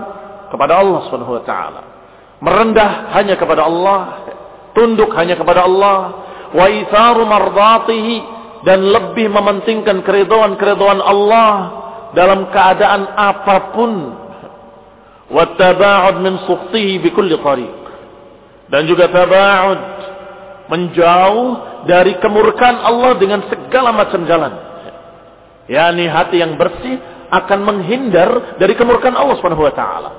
kepada 0.52 0.76
Allah 0.76 1.08
Subhanahu 1.08 1.40
wa 1.40 1.44
taala 1.48 1.82
merendah 2.42 3.14
hanya 3.18 3.36
kepada 3.38 3.66
Allah, 3.66 4.30
tunduk 4.78 5.10
hanya 5.18 5.34
kepada 5.34 5.66
Allah, 5.66 5.98
wa 6.53 6.67
itharu 6.69 7.25
mardatihi 7.25 8.17
dan 8.63 8.79
lebih 8.81 9.27
mementingkan 9.33 10.07
keridhaan-keridhaan 10.07 11.03
Allah 11.03 11.55
dalam 12.15 12.49
keadaan 12.53 13.03
apa 13.17 13.57
pun. 13.75 13.93
Wa 15.33 15.45
taba'ud 15.57 16.21
min 16.21 16.35
sukhtihi 16.45 17.01
bi 17.03 17.09
kulli 17.11 17.35
tariq. 17.41 17.75
Dan 18.69 18.85
juga 18.89 19.09
taba'ud 19.09 19.81
menjauh 20.71 21.49
dari 21.85 22.17
kemurkaan 22.23 22.79
Allah 22.81 23.13
dengan 23.19 23.45
segala 23.51 23.91
macam 23.93 24.23
jalan. 24.25 24.53
yakni 25.71 26.11
hati 26.11 26.43
yang 26.43 26.59
bersih 26.59 26.99
akan 27.33 27.65
menghindar 27.65 28.61
dari 28.61 28.77
kemurkaan 28.77 29.17
Allah 29.17 29.41
Subhanahu 29.41 29.65
wa 29.65 29.73
taala. 29.73 30.11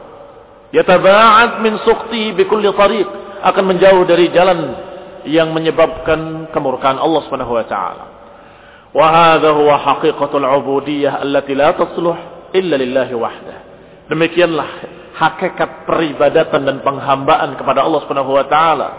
Yataba'ad 0.73 1.61
min 1.61 1.77
suqti 1.85 2.33
bi 2.33 2.49
kulli 2.49 2.65
tariq, 2.73 3.05
akan 3.45 3.63
menjauh 3.69 4.01
dari 4.09 4.33
jalan 4.33 4.73
yang 5.27 5.51
menyebabkan 5.55 6.51
kemurkaan 6.51 6.99
Allah 6.99 7.21
Subhanahu 7.27 7.53
wa 7.55 7.65
taala. 7.67 8.05
Wa 8.93 9.07
hadha 9.09 9.49
huwa 9.55 9.75
haqiqatul 9.81 10.45
ubudiyyah 10.45 11.23
allati 11.23 11.57
la 11.57 11.73
tasluh 11.73 12.15
illa 12.53 12.75
lillahi 12.77 13.13
wahdah. 13.17 13.57
Demikianlah 14.11 14.69
hakikat 15.17 15.89
peribadatan 15.89 16.61
dan 16.65 16.77
penghambaan 16.85 17.57
kepada 17.57 17.85
Allah 17.85 17.99
Subhanahu 18.05 18.31
wa 18.37 18.45
taala 18.45 18.89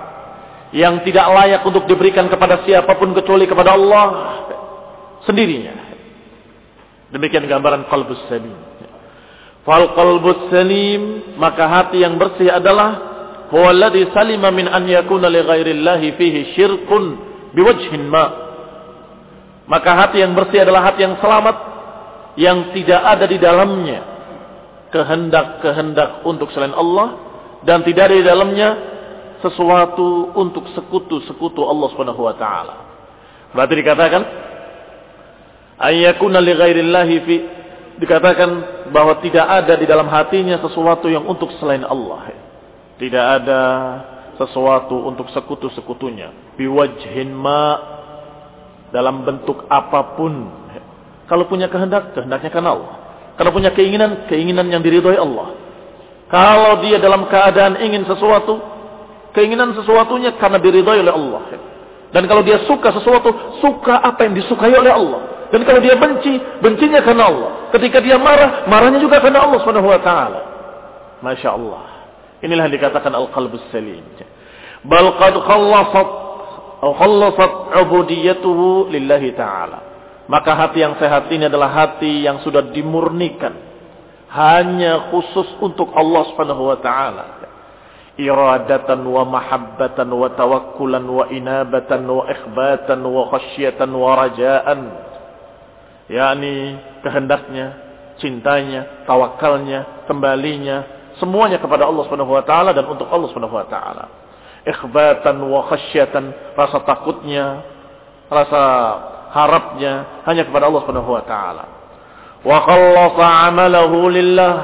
yang 0.75 1.07
tidak 1.07 1.27
layak 1.31 1.63
untuk 1.63 1.87
diberikan 1.87 2.27
kepada 2.27 2.67
siapa 2.67 2.99
pun 2.99 3.15
kecuali 3.15 3.47
kepada 3.47 3.79
Allah 3.79 4.07
sendirinya. 5.23 5.95
Demikian 7.15 7.47
gambaran 7.47 7.87
qalbus 7.87 8.19
salim. 8.27 8.59
Fal 9.63 9.95
qalbus 9.95 10.51
salim, 10.51 11.35
maka 11.39 11.71
hati 11.71 12.03
yang 12.03 12.19
bersih 12.19 12.51
adalah 12.51 13.14
huwa 13.55 13.71
salima 14.11 14.51
min 14.51 14.67
an 14.67 14.83
yakuna 14.91 15.31
li 15.31 15.39
ghairillahi 15.39 16.19
fihi 16.19 16.59
syirkun 16.59 17.05
biwajhin 17.55 18.03
ma. 18.11 18.27
Maka 19.71 19.95
hati 19.95 20.21
yang 20.27 20.35
bersih 20.35 20.67
adalah 20.67 20.91
hati 20.91 21.07
yang 21.07 21.17
selamat 21.23 21.57
yang 22.35 22.75
tidak 22.75 22.99
ada 22.99 23.25
di 23.31 23.39
dalamnya 23.39 24.01
kehendak-kehendak 24.91 26.27
untuk 26.27 26.51
selain 26.51 26.75
Allah 26.75 27.19
dan 27.63 27.87
tidak 27.87 28.11
ada 28.11 28.17
di 28.19 28.27
dalamnya 28.27 28.69
sesuatu 29.39 30.35
untuk 30.35 30.67
sekutu-sekutu 30.75 31.63
Allah 31.63 31.87
Subhanahu 31.95 32.27
wa 32.27 32.35
taala. 32.35 32.75
Berarti 33.55 33.75
dikatakan 33.79 34.23
ayyakuna 35.79 36.43
li 36.43 36.53
ghairillahi 36.59 37.15
fi 37.23 37.37
dikatakan 38.03 38.51
bahwa 38.91 39.23
tidak 39.23 39.47
ada 39.47 39.79
di 39.79 39.87
dalam 39.87 40.11
hatinya 40.11 40.59
sesuatu 40.59 41.07
yang 41.07 41.23
untuk 41.23 41.55
selain 41.63 41.87
Allah. 41.87 42.44
Tidak 43.05 43.27
ada 43.45 43.63
sesuatu 44.41 45.05
untuk 45.05 45.29
sekutu-sekutunya. 45.29 46.57
Biwajhin 46.57 47.37
ma 47.37 47.77
dalam 48.89 49.29
bentuk 49.29 49.69
apa 49.69 50.17
pun. 50.17 50.49
Kalau 51.29 51.45
punya 51.45 51.69
kehendak, 51.69 52.17
kehendaknya 52.17 52.49
karena 52.49 52.71
Allah. 52.73 52.95
Kalau 53.37 53.53
punya 53.53 53.77
keinginan, 53.77 54.25
keinginan 54.25 54.73
yang 54.73 54.81
diridhoi 54.81 55.21
Allah. 55.21 55.53
Kalau 56.33 56.81
dia 56.81 56.97
dalam 56.97 57.29
keadaan 57.29 57.77
ingin 57.85 58.09
sesuatu, 58.09 58.57
keinginan 59.37 59.77
sesuatunya 59.77 60.41
karena 60.41 60.57
diridhoi 60.57 61.05
oleh 61.05 61.13
Allah. 61.13 61.43
Dan 62.09 62.25
kalau 62.25 62.41
dia 62.41 62.65
suka 62.65 62.89
sesuatu, 62.89 63.61
suka 63.61 64.01
apa 64.01 64.25
yang 64.25 64.33
disukai 64.33 64.73
oleh 64.73 64.97
Allah. 64.97 65.53
Dan 65.53 65.61
kalau 65.69 65.85
dia 65.85 65.93
benci, 66.01 66.41
bencinya 66.65 67.05
karena 67.05 67.29
Allah. 67.29 67.51
Ketika 67.69 68.01
dia 68.01 68.17
marah, 68.17 68.65
marahnya 68.65 68.97
juga 68.97 69.21
karena 69.21 69.45
Allah 69.45 69.61
Subhanahu 69.61 69.93
wa 69.93 70.01
taala. 70.01 70.41
Masya 71.21 71.53
Allah. 71.53 71.94
Inilah 72.45 72.69
yang 72.69 72.77
dikatakan 72.77 73.17
al-qalbus 73.17 73.65
salim. 73.73 74.05
Bal 74.85 75.17
qad 75.17 75.33
khallasat 75.33 76.09
atau 76.85 76.93
khallasat 77.01 77.53
ubudiyatuhu 77.81 78.93
lillahi 78.93 79.33
ta'ala. 79.33 79.79
Maka 80.29 80.53
hati 80.53 80.85
yang 80.85 81.01
sehat 81.01 81.33
ini 81.33 81.49
adalah 81.49 81.73
hati 81.73 82.29
yang 82.29 82.45
sudah 82.45 82.61
dimurnikan 82.77 83.57
hanya 84.29 85.09
khusus 85.09 85.49
untuk 85.65 85.89
Allah 85.97 86.29
Subhanahu 86.29 86.69
wa 86.69 86.79
taala. 86.85 87.25
Iradatan 88.21 89.01
wa 89.01 89.25
mahabbatan 89.25 90.13
wa 90.13 90.29
tawakkulan 90.37 91.05
wa 91.09 91.25
inabatan 91.33 92.05
wa 92.05 92.29
ikhbatan 92.29 93.01
wa 93.01 93.33
khasyatan 93.33 93.91
wa 93.91 94.11
rajaan 94.21 94.81
yakni 96.05 96.79
kehendaknya, 97.01 97.67
cintanya, 98.21 99.09
tawakalnya, 99.09 100.05
kembalinya, 100.05 100.85
semuanya 101.19 101.59
kepada 101.63 101.87
Allah 101.87 102.03
Subhanahu 102.07 102.35
wa 102.35 102.45
taala 102.45 102.71
dan 102.75 102.87
untuk 102.89 103.07
Allah 103.11 103.29
Subhanahu 103.31 103.55
wa 103.55 103.67
taala. 103.67 104.05
Ikhbatan 104.65 105.37
wa 105.45 105.61
khasyatan, 105.69 106.57
rasa 106.57 106.79
takutnya, 106.89 107.63
rasa 108.33 108.63
harapnya 109.35 110.25
hanya 110.25 110.49
kepada 110.49 110.71
Allah 110.71 110.81
Subhanahu 110.87 111.11
wa 111.13 111.25
taala. 111.27 111.65
Wa 112.45 112.59
khallasa 112.65 113.25
'amalahu 113.25 114.09
lillah 114.13 114.55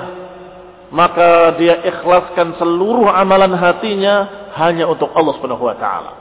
maka 0.91 1.55
dia 1.55 1.87
ikhlaskan 1.87 2.59
seluruh 2.59 3.07
amalan 3.07 3.55
hatinya 3.55 4.51
hanya 4.59 4.91
untuk 4.91 5.15
Allah 5.15 5.33
Subhanahu 5.39 5.63
wa 5.63 5.77
taala. 5.79 6.13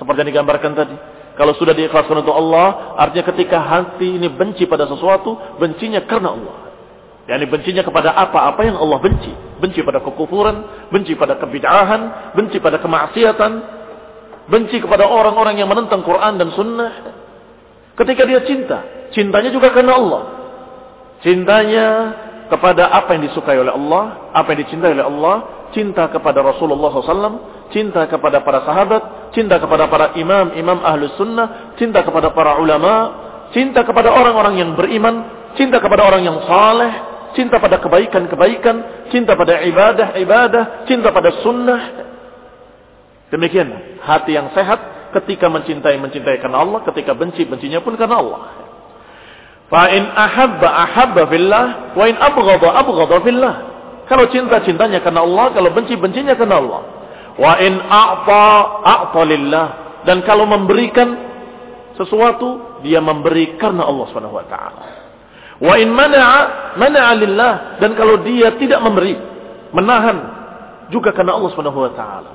Seperti 0.00 0.24
yang 0.24 0.30
digambarkan 0.32 0.72
tadi. 0.72 0.96
Kalau 1.36 1.52
sudah 1.60 1.76
diikhlaskan 1.76 2.24
untuk 2.24 2.32
Allah, 2.32 2.96
artinya 2.96 3.28
ketika 3.28 3.60
hati 3.60 4.16
ini 4.16 4.32
benci 4.32 4.64
pada 4.64 4.88
sesuatu, 4.88 5.36
bencinya 5.60 6.00
karena 6.08 6.32
Allah. 6.32 6.65
Yani 7.26 7.44
bencinya 7.50 7.82
kepada 7.82 8.14
apa-apa 8.14 8.62
yang 8.62 8.78
Allah 8.78 8.98
benci. 9.02 9.32
Benci 9.58 9.82
pada 9.82 9.98
kekufuran, 9.98 10.88
benci 10.94 11.18
pada 11.18 11.34
kebid'ahan, 11.42 12.32
benci 12.38 12.62
pada 12.62 12.78
kemaksiatan, 12.78 13.52
benci 14.46 14.78
kepada 14.78 15.10
orang-orang 15.10 15.58
yang 15.58 15.66
menentang 15.66 16.06
Quran 16.06 16.38
dan 16.38 16.54
Sunnah. 16.54 16.92
Ketika 17.98 18.22
dia 18.28 18.46
cinta, 18.46 19.10
cintanya 19.10 19.50
juga 19.50 19.74
karena 19.74 19.98
Allah. 19.98 20.22
Cintanya 21.24 21.86
kepada 22.46 22.94
apa 22.94 23.18
yang 23.18 23.26
disukai 23.26 23.58
oleh 23.58 23.74
Allah, 23.74 24.30
apa 24.30 24.54
yang 24.54 24.60
dicintai 24.62 24.94
oleh 24.94 25.06
Allah, 25.06 25.36
cinta 25.74 26.06
kepada 26.06 26.46
Rasulullah 26.46 26.94
SAW, 26.94 27.38
cinta 27.74 28.06
kepada 28.06 28.44
para 28.46 28.62
sahabat, 28.62 29.34
cinta 29.34 29.58
kepada 29.58 29.90
para 29.90 30.14
imam, 30.14 30.54
imam 30.54 30.78
ahlus 30.84 31.10
sunnah, 31.18 31.74
cinta 31.74 32.06
kepada 32.06 32.30
para 32.30 32.60
ulama, 32.62 32.94
cinta 33.50 33.82
kepada 33.82 34.14
orang-orang 34.14 34.62
yang 34.62 34.70
beriman, 34.78 35.26
cinta 35.58 35.82
kepada 35.82 36.06
orang 36.06 36.22
yang 36.22 36.38
saleh, 36.46 36.92
cinta 37.36 37.60
pada 37.60 37.78
kebaikan-kebaikan, 37.78 39.08
cinta 39.12 39.36
pada 39.36 39.60
ibadah-ibadah, 39.62 40.88
cinta 40.88 41.12
pada 41.12 41.30
sunnah. 41.44 41.82
Demikian 43.28 44.00
hati 44.00 44.34
yang 44.34 44.50
sehat 44.56 45.12
ketika 45.20 45.52
mencintai 45.52 46.00
mencintai 46.00 46.40
karena 46.40 46.64
Allah, 46.64 46.80
ketika 46.88 47.12
benci 47.12 47.44
bencinya 47.44 47.84
pun 47.84 47.94
karena 47.94 48.16
Allah. 48.18 48.40
Fa 49.66 49.90
in 49.90 50.06
ahabba 50.06 50.68
ahabba 50.88 51.22
fillah 51.26 51.64
wa 51.98 52.04
in 52.06 52.16
abghadha 52.16 52.68
abghadha 52.70 53.16
fillah. 53.20 53.54
Kalau 54.06 54.30
cinta 54.30 54.62
cintanya 54.62 55.02
karena 55.02 55.26
Allah, 55.26 55.50
kalau 55.50 55.74
benci 55.74 55.98
bencinya 55.98 56.38
karena 56.38 56.62
Allah. 56.62 56.82
Wa 57.36 57.52
in 57.58 57.74
a'ta 57.76 58.46
a'ta 58.86 59.22
lillah. 59.26 59.66
Dan 60.06 60.22
kalau 60.22 60.46
memberikan 60.46 61.18
sesuatu, 61.98 62.80
dia 62.86 63.02
memberi 63.02 63.58
karena 63.58 63.82
Allah 63.82 64.06
Subhanahu 64.08 64.38
wa 64.38 64.46
taala. 64.46 65.05
Wa 65.61 65.77
in 65.77 65.89
mana'a 65.93 66.39
mana'a 66.77 67.11
lillah. 67.17 67.53
Dan 67.77 67.93
kalau 67.93 68.21
dia 68.25 68.55
tidak 68.57 68.81
memberi, 68.81 69.13
menahan 69.75 70.17
juga 70.89 71.13
karena 71.13 71.37
Allah 71.37 71.49
Subhanahu 71.53 71.79
wa 71.85 71.91
taala. 71.93 72.31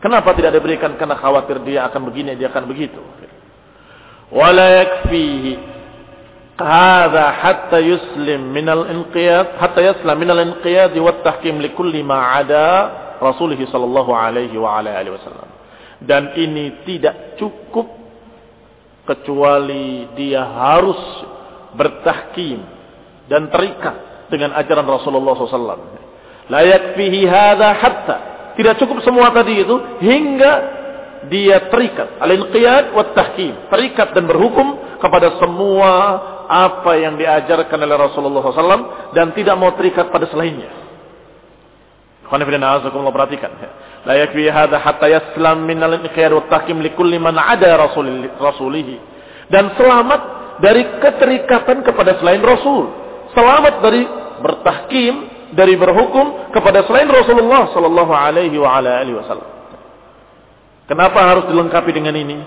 Kenapa 0.00 0.32
tidak 0.32 0.56
diberikan? 0.56 0.96
Karena 0.96 1.16
khawatir 1.16 1.60
dia 1.64 1.84
akan 1.88 2.08
begini, 2.08 2.36
dia 2.36 2.48
akan 2.48 2.64
begitu. 2.68 3.00
Wala 4.30 4.66
yakfihi 4.84 5.80
هذا 6.60 7.30
حتى 7.30 7.78
يسلم 7.78 8.52
من 8.52 8.68
الانقياد 8.68 9.46
حتى 9.60 9.80
يسلم 9.80 10.20
من 10.20 10.30
الانقياد 10.30 10.98
والتحكيم 10.98 11.62
لكل 11.62 12.04
ما 12.04 12.20
عدا 12.20 12.92
رسوله 13.22 13.66
صلى 13.72 13.84
الله 13.84 14.16
عليه 14.16 14.52
وعلى 14.58 15.00
آله 15.00 15.10
وسلم 15.10 15.48
dan 16.00 16.32
ini 16.36 16.84
tidak 16.88 17.36
cukup 17.36 17.84
kecuali 19.04 20.08
dia 20.16 20.44
harus 20.44 21.00
bertahkim 21.75 22.63
dan 23.29 23.51
terikat 23.51 24.27
dengan 24.31 24.55
ajaran 24.57 24.85
Rasulullah 24.87 25.35
SAW. 25.37 26.03
La 26.49 26.61
yakfihi 26.61 27.21
hadha 27.25 27.69
hatta. 27.77 28.17
Tidak 28.55 28.79
cukup 28.79 29.03
semua 29.03 29.33
tadi 29.35 29.61
itu 29.61 29.75
hingga 29.99 30.51
dia 31.27 31.67
terikat. 31.67 32.21
Al-inqiyad 32.21 32.93
wa 32.95 33.03
tahkim. 33.11 33.67
Terikat 33.67 34.15
dan 34.15 34.29
berhukum 34.29 34.99
kepada 35.01 35.35
semua 35.41 35.91
apa 36.45 36.93
yang 37.01 37.17
diajarkan 37.17 37.77
oleh 37.81 37.97
Rasulullah 37.97 38.41
SAW 38.45 39.11
dan 39.17 39.33
tidak 39.33 39.55
mau 39.57 39.73
terikat 39.73 40.13
pada 40.13 40.29
selainnya. 40.29 40.69
Khonifidina 42.25 42.81
perhatikan. 43.13 43.51
La 44.05 44.17
yakfi 44.17 44.49
hadha 44.49 44.81
hatta 44.81 45.09
yaslam 45.09 45.65
min 45.65 45.81
al-inqiyad 45.81 46.33
wa 46.33 46.45
tahkim 46.49 46.81
li 46.81 46.93
man 47.17 47.37
ada 47.37 47.77
rasulihi. 48.37 49.17
Dan 49.49 49.77
selamat 49.77 50.34
dari 50.59 50.83
keterikatan 51.01 51.83
kepada 51.83 52.19
selain 52.19 52.39
Rasul. 52.39 52.91
Selamat 53.35 53.83
dari 53.83 54.03
bertahkim, 54.39 55.13
dari 55.55 55.75
berhukum 55.79 56.51
kepada 56.51 56.83
selain 56.87 57.07
Rasulullah 57.07 57.71
sallallahu 57.71 58.11
alaihi 58.11 58.55
wasallam. 58.59 59.49
Kenapa 60.85 61.17
harus 61.25 61.45
dilengkapi 61.49 61.91
dengan 61.91 62.13
ini? 62.13 62.37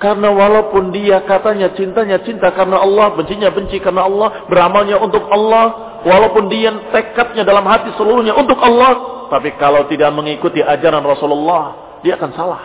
Karena 0.00 0.32
walaupun 0.32 0.96
dia 0.96 1.20
katanya 1.28 1.76
cintanya 1.76 2.24
cinta 2.24 2.48
karena 2.56 2.80
Allah, 2.80 3.12
bencinya 3.12 3.52
benci 3.52 3.76
karena 3.84 4.08
Allah, 4.08 4.48
beramalnya 4.48 4.96
untuk 4.96 5.28
Allah, 5.28 6.00
walaupun 6.08 6.48
dia 6.48 6.72
tekadnya 6.88 7.44
dalam 7.44 7.68
hati 7.68 7.92
seluruhnya 8.00 8.32
untuk 8.32 8.56
Allah, 8.64 9.28
tapi 9.28 9.52
kalau 9.60 9.84
tidak 9.92 10.08
mengikuti 10.16 10.64
ajaran 10.64 11.04
Rasulullah, 11.04 12.00
dia 12.00 12.16
akan 12.16 12.30
salah. 12.32 12.60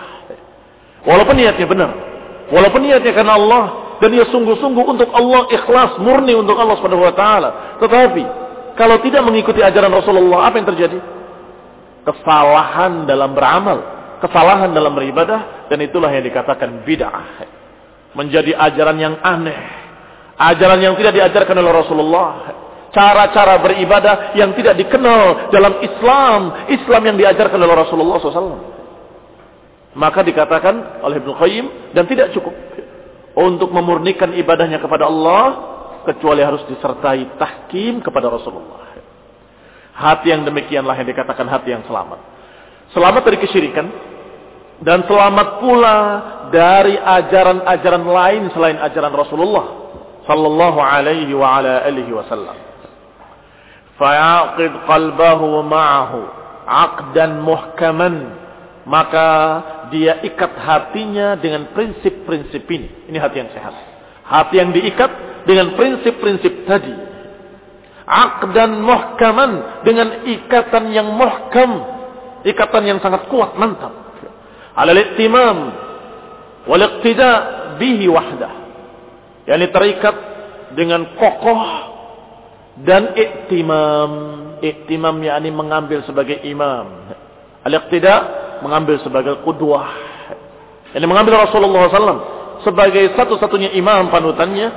Walaupun 1.04 1.36
niatnya 1.36 1.68
benar, 1.68 1.92
walaupun 2.56 2.88
niatnya 2.88 3.12
karena 3.12 3.36
Allah, 3.36 3.64
dan 4.00 4.10
dia 4.12 4.26
sungguh-sungguh 4.28 4.86
untuk 4.86 5.10
Allah 5.16 5.48
ikhlas 5.52 6.00
murni 6.04 6.36
untuk 6.36 6.56
Allah 6.60 6.76
Subhanahu 6.80 7.08
wa 7.08 7.16
taala. 7.16 7.50
Tetapi 7.80 8.24
kalau 8.76 9.00
tidak 9.00 9.24
mengikuti 9.24 9.64
ajaran 9.64 9.92
Rasulullah, 9.92 10.52
apa 10.52 10.60
yang 10.60 10.68
terjadi? 10.68 11.00
Kesalahan 12.06 13.08
dalam 13.08 13.32
beramal, 13.32 13.78
kesalahan 14.20 14.76
dalam 14.76 14.94
beribadah 14.94 15.68
dan 15.72 15.80
itulah 15.80 16.12
yang 16.12 16.22
dikatakan 16.28 16.84
bid'ah. 16.84 17.48
Menjadi 18.16 18.56
ajaran 18.56 18.96
yang 19.00 19.16
aneh, 19.24 19.60
ajaran 20.40 20.80
yang 20.80 20.96
tidak 21.00 21.16
diajarkan 21.16 21.56
oleh 21.56 21.72
Rasulullah. 21.72 22.32
Cara-cara 22.96 23.60
beribadah 23.60 24.32
yang 24.40 24.56
tidak 24.56 24.80
dikenal 24.80 25.52
dalam 25.52 25.84
Islam, 25.84 26.72
Islam 26.72 27.02
yang 27.12 27.18
diajarkan 27.20 27.60
oleh 27.60 27.76
Rasulullah 27.76 28.24
SAW. 28.24 28.72
Maka 30.00 30.24
dikatakan 30.24 31.04
oleh 31.04 31.20
Ibnu 31.20 31.32
Qayyim 31.36 31.66
dan 31.92 32.08
tidak 32.08 32.32
cukup 32.32 32.56
untuk 33.36 33.70
memurnikan 33.70 34.32
ibadahnya 34.32 34.80
kepada 34.80 35.12
Allah 35.12 35.44
kecuali 36.08 36.40
harus 36.40 36.64
disertai 36.72 37.36
tahkim 37.36 38.00
kepada 38.00 38.32
Rasulullah. 38.32 38.96
Hati 39.96 40.32
yang 40.32 40.44
demikianlah 40.48 40.96
yang 40.96 41.08
dikatakan 41.08 41.48
hati 41.48 41.72
yang 41.76 41.84
selamat. 41.88 42.20
Selamat 42.96 43.22
dari 43.28 43.38
kesyirikan 43.44 43.88
dan 44.84 45.04
selamat 45.08 45.48
pula 45.64 45.98
dari 46.52 46.96
ajaran-ajaran 47.00 48.04
lain 48.04 48.44
selain 48.52 48.78
ajaran 48.80 49.14
Rasulullah 49.16 49.66
sallallahu 50.28 50.80
alaihi 50.80 51.32
wa 51.36 51.60
ala 51.60 51.84
alihi 51.88 52.12
wasallam. 52.12 52.56
Fa'aqid 53.96 54.72
qalbahu 54.84 55.64
ma'ahu 55.64 56.20
'aqdan 56.68 57.40
muhkaman 57.40 58.16
maka 58.84 59.28
dia 59.90 60.22
ikat 60.22 60.54
hatinya 60.58 61.36
dengan 61.38 61.72
prinsip-prinsip 61.74 62.64
ini. 62.70 63.10
Ini 63.12 63.18
hati 63.20 63.38
yang 63.42 63.52
sehat. 63.52 63.74
Hati 64.26 64.56
yang 64.58 64.70
diikat 64.74 65.12
dengan 65.46 65.74
prinsip-prinsip 65.78 66.66
tadi. 66.66 66.94
Aqdan 68.06 68.86
muhkaman 68.86 69.52
dengan 69.86 70.26
ikatan 70.26 70.94
yang 70.94 71.10
muhkam. 71.14 71.72
Ikatan 72.46 72.84
yang 72.86 73.00
sangat 73.02 73.26
kuat, 73.30 73.58
mantap. 73.58 73.94
Alal 74.78 75.02
iktimam 75.02 75.58
wal 76.70 76.84
bihi 77.80 78.06
wahdah. 78.12 78.54
Yani 79.46 79.70
terikat 79.70 80.16
dengan 80.74 81.16
kokoh 81.18 81.64
dan 82.86 83.14
iktimam. 83.14 84.12
Iktimam 84.62 85.20
yakni 85.22 85.50
mengambil 85.52 86.02
sebagai 86.08 86.42
imam. 86.48 87.12
Al-iqtida 87.66 88.45
mengambil 88.64 89.02
sebagai 89.02 89.42
kudwah. 89.42 89.90
Ini 90.96 91.04
mengambil 91.04 91.44
Rasulullah 91.44 91.92
SAW 91.92 92.36
sebagai 92.64 93.14
satu-satunya 93.14 93.76
imam 93.78 94.08
panutannya 94.10 94.68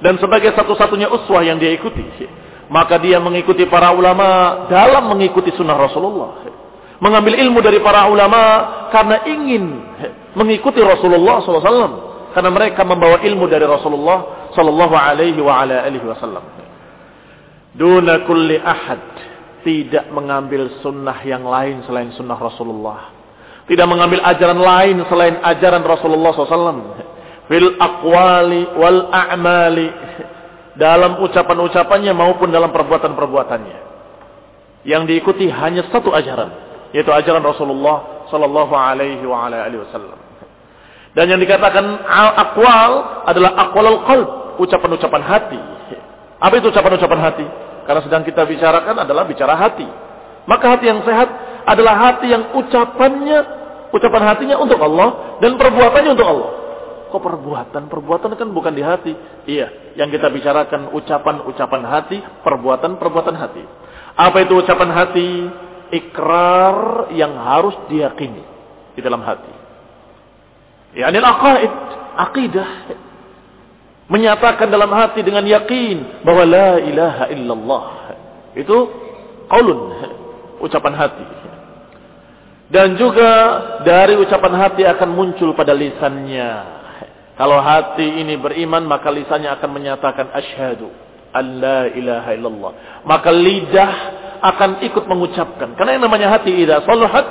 dan 0.00 0.16
sebagai 0.16 0.56
satu-satunya 0.56 1.12
uswah 1.12 1.42
yang 1.42 1.60
dia 1.60 1.72
ikuti. 1.74 2.04
Maka 2.66 2.98
dia 2.98 3.22
mengikuti 3.22 3.66
para 3.66 3.94
ulama 3.94 4.62
dalam 4.66 5.10
mengikuti 5.10 5.54
sunnah 5.54 5.76
Rasulullah. 5.78 6.48
Mengambil 6.98 7.38
ilmu 7.38 7.60
dari 7.60 7.78
para 7.78 8.08
ulama 8.08 8.42
karena 8.90 9.22
ingin 9.28 9.64
mengikuti 10.34 10.80
Rasulullah 10.82 11.42
SAW. 11.44 12.04
Karena 12.34 12.52
mereka 12.52 12.84
membawa 12.84 13.24
ilmu 13.24 13.48
dari 13.48 13.64
Rasulullah 13.64 14.50
Sallallahu 14.52 14.92
Alaihi 14.92 15.40
wa 15.40 15.64
ala 15.64 15.88
alihi 15.88 16.04
Wasallam. 16.04 16.44
Duna 17.72 18.28
kulli 18.28 18.60
ahad 18.60 19.04
tidak 19.64 20.12
mengambil 20.12 20.80
sunnah 20.84 21.16
yang 21.24 21.48
lain 21.48 21.80
selain 21.88 22.12
sunnah 22.12 22.36
Rasulullah 22.36 23.15
tidak 23.66 23.86
mengambil 23.90 24.22
ajaran 24.22 24.62
lain 24.62 24.96
selain 25.10 25.42
ajaran 25.42 25.82
Rasulullah 25.82 26.30
SAW. 26.30 27.02
Fil 27.50 27.74
aqwali 27.82 28.78
wal 28.78 29.10
a'mali. 29.10 29.88
Dalam 30.78 31.18
ucapan-ucapannya 31.24 32.12
maupun 32.14 32.54
dalam 32.54 32.70
perbuatan-perbuatannya. 32.70 33.78
Yang 34.86 35.02
diikuti 35.10 35.50
hanya 35.50 35.82
satu 35.90 36.14
ajaran. 36.14 36.50
Yaitu 36.94 37.10
ajaran 37.10 37.42
Rasulullah 37.42 38.26
Sallallahu 38.30 38.70
Alaihi 38.70 39.26
Wasallam. 39.26 40.18
Dan 41.18 41.32
yang 41.32 41.40
dikatakan 41.42 42.06
akwal 42.38 43.24
adalah 43.26 43.50
akwal 43.66 43.86
qalb. 44.06 44.28
Ucapan-ucapan 44.62 45.22
hati. 45.26 45.60
Apa 46.38 46.54
itu 46.62 46.70
ucapan-ucapan 46.70 47.18
hati? 47.18 47.46
Karena 47.82 48.00
sedang 48.04 48.22
kita 48.22 48.46
bicarakan 48.46 49.02
adalah 49.02 49.26
bicara 49.26 49.58
hati. 49.58 49.88
Maka 50.46 50.78
hati 50.78 50.86
yang 50.86 51.02
sehat 51.02 51.45
adalah 51.66 51.94
hati 51.98 52.30
yang 52.30 52.54
ucapannya, 52.54 53.38
ucapan 53.90 54.22
hatinya 54.22 54.56
untuk 54.62 54.78
Allah 54.78 55.38
dan 55.42 55.58
perbuatannya 55.58 56.10
untuk 56.14 56.28
Allah. 56.30 56.50
Kok 57.10 57.22
perbuatan? 57.22 57.82
Perbuatan 57.90 58.30
kan 58.38 58.48
bukan 58.54 58.72
di 58.74 58.82
hati. 58.82 59.12
Iya, 59.46 59.94
yang 59.98 60.10
kita 60.10 60.30
bicarakan 60.30 60.94
ucapan-ucapan 60.94 61.82
hati, 61.86 62.18
perbuatan-perbuatan 62.42 63.34
hati. 63.34 63.62
Apa 64.14 64.46
itu 64.46 64.58
ucapan 64.58 64.90
hati? 64.94 65.28
Ikrar 65.86 67.10
yang 67.14 67.34
harus 67.38 67.74
diyakini 67.86 68.42
di 68.98 69.00
dalam 69.02 69.22
hati. 69.22 69.54
Ya, 70.98 71.10
ini 71.14 71.22
aqaid, 71.22 71.72
akidah. 72.16 72.70
Menyatakan 74.06 74.70
dalam 74.70 74.90
hati 74.94 75.22
dengan 75.22 75.42
yakin 75.42 76.22
bahwa 76.22 76.42
la 76.46 76.70
ilaha 76.78 77.24
illallah. 77.30 77.84
Itu 78.54 78.76
qaulun, 79.50 79.78
ucapan 80.62 80.94
hati. 80.94 81.35
Dan 82.66 82.98
juga 82.98 83.30
dari 83.86 84.18
ucapan 84.18 84.52
hati 84.58 84.82
akan 84.82 85.08
muncul 85.14 85.54
pada 85.54 85.70
lisannya. 85.70 86.74
Kalau 87.38 87.62
hati 87.62 88.24
ini 88.24 88.34
beriman, 88.40 88.82
maka 88.82 89.12
lisannya 89.12 89.54
akan 89.54 89.70
menyatakan 89.70 90.32
asyhadu 90.34 90.90
an 91.30 91.46
la 91.62 91.80
ilaha 91.92 92.30
illallah. 92.34 92.72
Maka 93.04 93.30
lidah 93.30 93.92
akan 94.40 94.82
ikut 94.82 95.04
mengucapkan. 95.06 95.76
Karena 95.78 96.00
yang 96.00 96.04
namanya 96.08 96.32
hati 96.32 96.50
idza 96.50 96.82
saluhat 96.82 97.26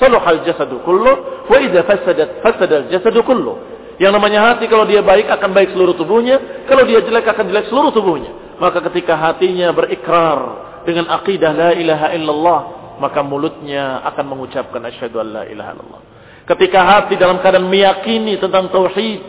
saluhal 0.00 0.42
jasadu 0.42 0.80
kullu 0.82 1.44
wa 1.46 1.56
idza 1.60 1.84
fasadat 1.84 2.42
fasadal 2.42 2.88
jasadu 2.90 3.20
kullu. 3.22 3.54
Yang 4.00 4.12
namanya 4.18 4.50
hati 4.50 4.66
kalau 4.66 4.82
dia 4.88 5.04
baik 5.04 5.30
akan 5.30 5.52
baik 5.52 5.76
seluruh 5.76 5.94
tubuhnya, 5.94 6.64
kalau 6.66 6.82
dia 6.82 7.04
jelek 7.04 7.28
akan 7.28 7.44
jelek 7.52 7.70
seluruh 7.70 7.92
tubuhnya. 7.94 8.32
Maka 8.58 8.82
ketika 8.90 9.14
hatinya 9.14 9.70
berikrar 9.70 10.38
dengan 10.82 11.06
akidah 11.12 11.52
la 11.54 11.70
ilaha 11.76 12.08
illallah, 12.16 12.60
maka 13.00 13.24
mulutnya 13.24 14.02
akan 14.12 14.24
mengucapkan 14.36 14.82
asyhadu 14.88 15.22
alla 15.22 15.48
ilaha 15.48 15.70
illallah. 15.76 16.02
Ketika 16.42 16.80
hati 16.82 17.14
dalam 17.14 17.38
keadaan 17.38 17.70
meyakini 17.70 18.36
tentang 18.36 18.66
tauhid, 18.68 19.22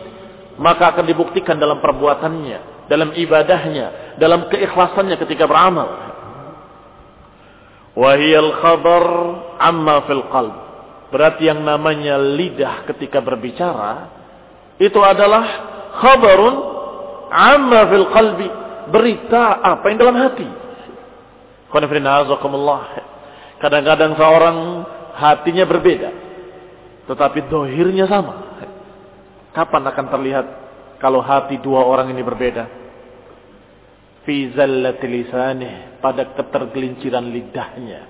maka 0.58 0.94
akan 0.94 1.04
dibuktikan 1.06 1.54
dalam 1.58 1.78
perbuatannya, 1.78 2.90
dalam 2.90 3.14
ibadahnya, 3.14 4.18
dalam 4.18 4.50
keikhlasannya 4.50 5.16
ketika 5.22 5.46
beramal. 5.46 5.88
Wahiyal 7.94 8.50
khabar 8.58 9.04
amma 9.62 10.02
fil 10.10 10.24
qalb. 10.26 10.54
Berarti 11.14 11.46
yang 11.46 11.62
namanya 11.62 12.18
lidah 12.18 12.90
ketika 12.90 13.22
berbicara 13.22 14.10
itu 14.82 14.98
adalah 14.98 15.44
khabarun 16.02 16.54
amma 17.30 17.80
fil 17.86 18.08
qalbi. 18.10 18.48
Berita 18.84 19.62
apa 19.62 19.86
yang 19.88 19.98
dalam 20.02 20.16
hati. 20.18 20.48
Azakumullah. 21.74 23.13
Kadang-kadang 23.64 24.12
seorang 24.20 24.56
hatinya 25.16 25.64
berbeda. 25.64 26.10
Tetapi 27.08 27.48
dohirnya 27.48 28.04
sama. 28.04 28.60
Kapan 29.56 29.88
akan 29.88 30.06
terlihat 30.12 30.46
kalau 31.00 31.24
hati 31.24 31.56
dua 31.64 31.80
orang 31.80 32.12
ini 32.12 32.20
berbeda? 32.20 32.68
Pada 36.04 36.22
ketergelinciran 36.36 37.24
lidahnya. 37.24 38.00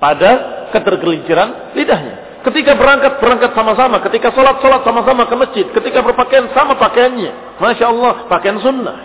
Pada 0.00 0.30
ketergelinciran 0.72 1.76
lidahnya. 1.76 2.40
Ketika 2.40 2.72
berangkat, 2.72 3.20
berangkat 3.20 3.52
sama-sama. 3.52 4.00
Ketika 4.08 4.32
sholat, 4.32 4.56
sholat 4.64 4.88
sama-sama 4.88 5.28
ke 5.28 5.36
masjid. 5.36 5.66
Ketika 5.68 6.00
berpakaian, 6.00 6.48
sama 6.56 6.80
pakaiannya. 6.80 7.60
Masya 7.60 7.92
Allah, 7.92 8.24
pakaian 8.28 8.56
sunnah. 8.56 8.96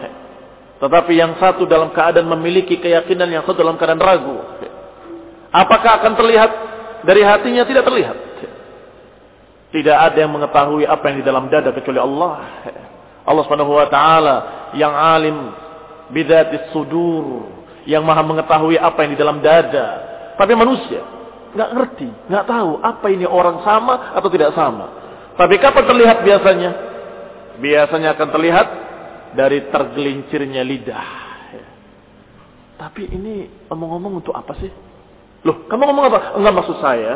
Tetapi 0.80 1.12
yang 1.12 1.36
satu 1.40 1.68
dalam 1.68 1.92
keadaan 1.92 2.28
memiliki 2.40 2.80
keyakinan, 2.80 3.28
yang 3.28 3.44
satu 3.44 3.64
dalam 3.64 3.76
keadaan 3.76 4.00
ragu. 4.00 4.40
Apakah 5.50 6.02
akan 6.02 6.14
terlihat 6.14 6.52
dari 7.06 7.22
hatinya? 7.26 7.66
Tidak 7.66 7.84
terlihat. 7.86 8.18
Tidak 9.70 9.98
ada 9.98 10.18
yang 10.18 10.34
mengetahui 10.34 10.86
apa 10.86 11.04
yang 11.14 11.22
di 11.22 11.26
dalam 11.26 11.46
dada 11.50 11.70
kecuali 11.70 12.02
Allah. 12.02 12.34
Allah 13.30 13.44
Subhanahu 13.46 13.78
wa 13.78 13.86
taala 13.86 14.36
yang 14.74 14.90
alim 14.90 15.38
bidzatis 16.10 16.74
sudur, 16.74 17.46
yang 17.86 18.02
maha 18.02 18.26
mengetahui 18.26 18.82
apa 18.82 19.06
yang 19.06 19.14
di 19.14 19.20
dalam 19.22 19.38
dada. 19.46 19.88
Tapi 20.38 20.54
manusia 20.58 21.06
nggak 21.50 21.70
ngerti, 21.74 22.10
nggak 22.30 22.46
tahu 22.46 22.72
apa 22.82 23.06
ini 23.10 23.26
orang 23.26 23.62
sama 23.62 24.14
atau 24.18 24.30
tidak 24.34 24.54
sama. 24.58 24.86
Tapi 25.38 25.56
kapan 25.62 25.86
terlihat 25.86 26.18
biasanya? 26.26 26.72
Biasanya 27.62 28.10
akan 28.18 28.28
terlihat 28.34 28.68
dari 29.38 29.70
tergelincirnya 29.70 30.66
lidah. 30.66 31.10
Tapi 32.80 33.12
ini 33.12 33.68
omong-omong 33.70 34.24
untuk 34.24 34.34
apa 34.34 34.56
sih? 34.58 34.72
Loh, 35.48 35.66
kamu 35.72 35.82
ngomong 35.88 36.06
apa? 36.12 36.20
Enggak 36.36 36.54
maksud 36.64 36.78
saya. 36.84 37.16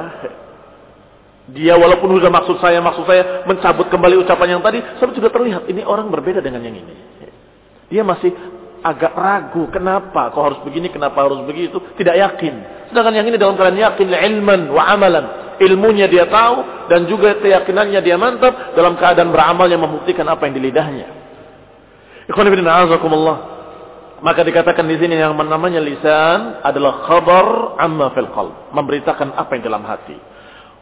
Dia 1.51 1.75
walaupun 1.75 2.07
sudah 2.15 2.31
maksud 2.31 2.55
saya, 2.63 2.79
maksud 2.79 3.03
saya 3.03 3.43
mencabut 3.43 3.91
kembali 3.91 4.15
ucapan 4.23 4.55
yang 4.55 4.62
tadi, 4.63 4.79
tapi 4.79 5.12
sudah 5.12 5.27
terlihat 5.27 5.67
ini 5.67 5.83
orang 5.83 6.07
berbeda 6.07 6.39
dengan 6.39 6.63
yang 6.63 6.79
ini. 6.79 6.95
Dia 7.91 7.99
masih 8.07 8.31
agak 8.79 9.12
ragu, 9.12 9.67
kenapa 9.67 10.31
kok 10.31 10.39
harus 10.39 10.59
begini, 10.63 10.88
kenapa 10.88 11.19
harus 11.19 11.43
begitu, 11.43 11.83
tidak 11.99 12.15
yakin. 12.15 12.88
Sedangkan 12.91 13.15
yang 13.15 13.27
ini 13.27 13.36
dalam 13.36 13.59
keadaan 13.59 13.75
yakin, 13.75 14.07
ilman 14.07 14.71
wa 14.71 14.83
amalan. 14.88 15.25
Ilmunya 15.59 16.07
dia 16.07 16.25
tahu 16.31 16.88
dan 16.89 17.05
juga 17.12 17.38
keyakinannya 17.39 17.99
dia 18.01 18.17
mantap 18.17 18.73
dalam 18.73 18.95
keadaan 18.95 19.29
beramal 19.29 19.67
yang 19.67 19.83
membuktikan 19.83 20.25
apa 20.27 20.47
yang 20.47 20.55
di 20.57 20.62
lidahnya. 20.63 21.07
Ikhwan 22.27 22.47
ibn 22.47 22.63
Maka 24.23 24.39
dikatakan 24.47 24.88
di 24.88 24.95
sini 24.95 25.19
yang 25.19 25.36
namanya 25.36 25.83
lisan 25.83 26.63
adalah 26.63 27.03
khabar 27.12 27.75
amma 27.75 28.15
fil 28.15 28.31
qalb, 28.31 28.71
memberitakan 28.71 29.36
apa 29.36 29.51
yang 29.59 29.67
dalam 29.67 29.83
hati. 29.83 30.15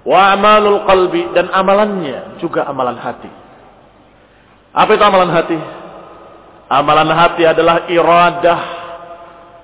Wa 0.06 0.38
amalul 0.38 0.86
qalbi 0.86 1.34
dan 1.34 1.50
amalannya 1.50 2.38
juga 2.38 2.70
amalan 2.70 3.02
hati. 3.02 3.34
Apa 4.78 4.94
itu 4.94 5.02
amalan 5.02 5.34
hati? 5.34 5.58
Amalan 6.70 7.10
hati 7.18 7.44
adalah 7.50 7.90
iradah, 7.90 8.62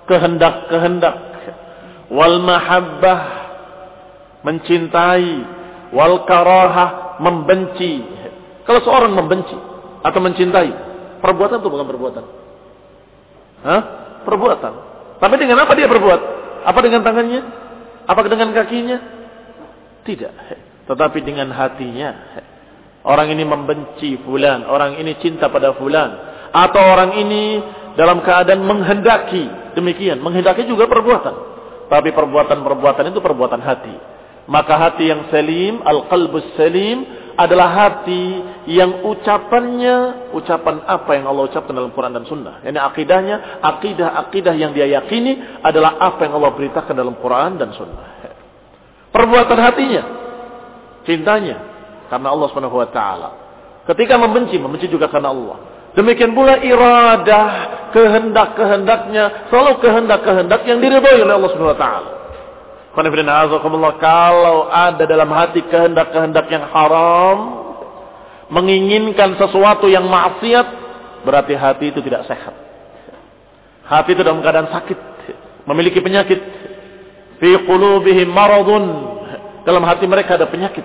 kehendak-kehendak, 0.09 1.15
wal 2.09 2.41
mahabbah, 2.41 3.21
mencintai, 4.41 5.31
wal 5.93 6.25
karahah, 6.25 7.21
membenci. 7.21 8.01
Kalau 8.65 8.81
seorang 8.81 9.13
membenci 9.13 9.53
atau 10.01 10.17
mencintai, 10.17 10.69
perbuatan 11.21 11.61
itu 11.61 11.69
bukan 11.69 11.85
perbuatan. 11.85 12.46
Hah? 13.67 13.81
Perbuatan. 14.23 14.73
Tapi 15.19 15.35
dengan 15.35 15.67
apa 15.67 15.75
dia 15.75 15.91
berbuat? 15.91 16.21
Apa 16.63 16.79
dengan 16.79 17.03
tangannya? 17.03 17.41
Apa 18.07 18.23
dengan 18.23 18.55
kakinya? 18.55 18.97
Tidak. 20.07 20.33
Tetapi 20.87 21.19
dengan 21.19 21.51
hatinya. 21.51 22.39
Orang 23.03 23.27
ini 23.27 23.43
membenci 23.43 24.15
fulan. 24.23 24.63
Orang 24.71 24.95
ini 24.95 25.19
cinta 25.19 25.51
pada 25.51 25.75
fulan. 25.75 26.09
Atau 26.55 26.79
orang 26.79 27.19
ini 27.19 27.59
dalam 27.99 28.23
keadaan 28.23 28.63
menghendaki. 28.63 29.75
Demikian. 29.75 30.23
Menghendaki 30.23 30.63
juga 30.63 30.87
perbuatan. 30.87 31.35
Tapi 31.91 32.15
perbuatan-perbuatan 32.15 33.11
itu 33.11 33.19
perbuatan 33.19 33.59
hati. 33.63 33.95
Maka 34.47 34.79
hati 34.79 35.11
yang 35.11 35.27
salim, 35.27 35.83
al-qalbus 35.83 36.55
salim, 36.55 37.03
adalah 37.37 37.69
hati 37.69 38.41
yang 38.65 39.05
ucapannya, 39.05 40.33
ucapan 40.33 40.81
apa 40.89 41.13
yang 41.13 41.29
Allah 41.29 41.45
ucapkan 41.45 41.69
dalam 41.69 41.93
Quran 41.93 42.17
dan 42.17 42.25
Sunnah. 42.25 42.65
Ini 42.65 42.81
akidahnya, 42.81 43.61
akidah-akidah 43.61 44.57
yang 44.57 44.73
dia 44.73 44.89
yakini 44.89 45.61
adalah 45.61 46.01
apa 46.01 46.25
yang 46.25 46.33
Allah 46.41 46.51
beritakan 46.57 46.97
dalam 46.97 47.13
Quran 47.21 47.61
dan 47.61 47.77
Sunnah. 47.77 48.05
Perbuatan 49.13 49.59
hatinya, 49.61 50.03
cintanya 51.05 51.57
karena 52.09 52.27
Allah 52.33 52.47
Subhanahu 52.49 52.81
wa 52.81 52.89
taala. 52.89 53.29
Ketika 53.85 54.17
membenci, 54.17 54.57
membenci 54.57 54.89
juga 54.89 55.05
karena 55.05 55.29
Allah. 55.29 55.57
Demikian 55.93 56.33
pula 56.33 56.57
iradah, 56.57 57.47
kehendak-kehendaknya, 57.93 59.49
selalu 59.53 59.77
kehendak-kehendak 59.79 60.61
yang 60.65 60.81
diridhoi 60.81 61.21
oleh 61.21 61.33
Allah 61.37 61.49
Subhanahu 61.53 61.77
wa 61.77 61.81
taala. 61.81 62.16
Kalau 62.97 64.55
ada 64.73 65.03
dalam 65.05 65.29
hati 65.29 65.61
kehendak-kehendak 65.69 66.49
yang 66.49 66.65
haram, 66.73 67.37
menginginkan 68.49 69.37
sesuatu 69.37 69.85
yang 69.85 70.09
maksiat, 70.09 70.67
berarti 71.21 71.53
hati 71.53 71.93
itu 71.93 72.01
tidak 72.01 72.25
sehat. 72.25 72.57
Hati 73.85 74.17
itu 74.17 74.25
dalam 74.25 74.41
keadaan 74.41 74.73
sakit, 74.73 74.97
memiliki 75.69 76.01
penyakit. 76.01 76.41
Fi 77.37 77.53
qulubihim. 77.69 78.33
Dalam 79.61 79.83
hati 79.85 80.09
mereka 80.09 80.35
ada 80.35 80.49
penyakit. 80.49 80.83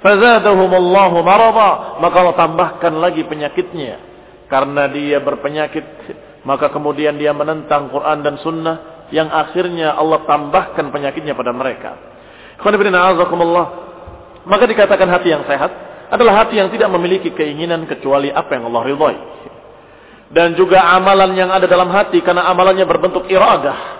Fazadahumullahu 0.00 1.16
marada. 1.26 1.98
Maka 1.98 2.16
Allah 2.22 2.36
tambahkan 2.38 2.94
lagi 2.94 3.26
penyakitnya. 3.26 3.98
Karena 4.46 4.86
dia 4.86 5.18
berpenyakit. 5.18 5.84
Maka 6.46 6.70
kemudian 6.70 7.18
dia 7.18 7.34
menentang 7.34 7.90
Quran 7.90 8.22
dan 8.22 8.38
Sunnah. 8.38 8.95
Yang 9.14 9.28
akhirnya 9.30 9.94
Allah 9.94 10.26
tambahkan 10.26 10.90
penyakitnya 10.90 11.38
pada 11.38 11.54
mereka. 11.54 11.94
Maka 14.46 14.64
dikatakan 14.66 15.08
hati 15.10 15.28
yang 15.30 15.44
sehat. 15.46 15.70
Adalah 16.06 16.46
hati 16.46 16.58
yang 16.58 16.70
tidak 16.70 16.86
memiliki 16.94 17.34
keinginan 17.34 17.86
kecuali 17.90 18.30
apa 18.30 18.54
yang 18.54 18.70
Allah 18.70 18.82
ridhoi. 18.86 19.16
Dan 20.30 20.58
juga 20.58 20.82
amalan 20.94 21.34
yang 21.38 21.50
ada 21.50 21.66
dalam 21.70 21.90
hati. 21.90 22.18
Karena 22.22 22.50
amalannya 22.50 22.86
berbentuk 22.86 23.30
iradah 23.30 23.96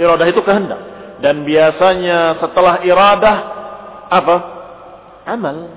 Iradah 0.00 0.26
itu 0.32 0.40
kehendak. 0.40 0.80
Dan 1.20 1.44
biasanya 1.44 2.40
setelah 2.40 2.80
iradah 2.80 3.36
apa? 4.08 4.36
Amal. 5.28 5.76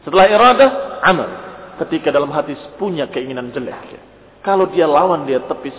Setelah 0.00 0.24
iradah, 0.32 0.70
amal. 1.04 1.30
Ketika 1.84 2.08
dalam 2.08 2.32
hati 2.32 2.56
punya 2.80 3.04
keinginan 3.12 3.52
jelek. 3.52 4.00
Kalau 4.40 4.64
dia 4.72 4.88
lawan, 4.88 5.28
dia 5.28 5.44
tepis. 5.44 5.76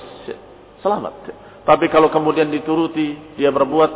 Selamat. 0.86 1.47
Tapi 1.68 1.92
kalau 1.92 2.08
kemudian 2.08 2.48
dituruti, 2.48 3.36
dia 3.36 3.52
berbuat 3.52 3.92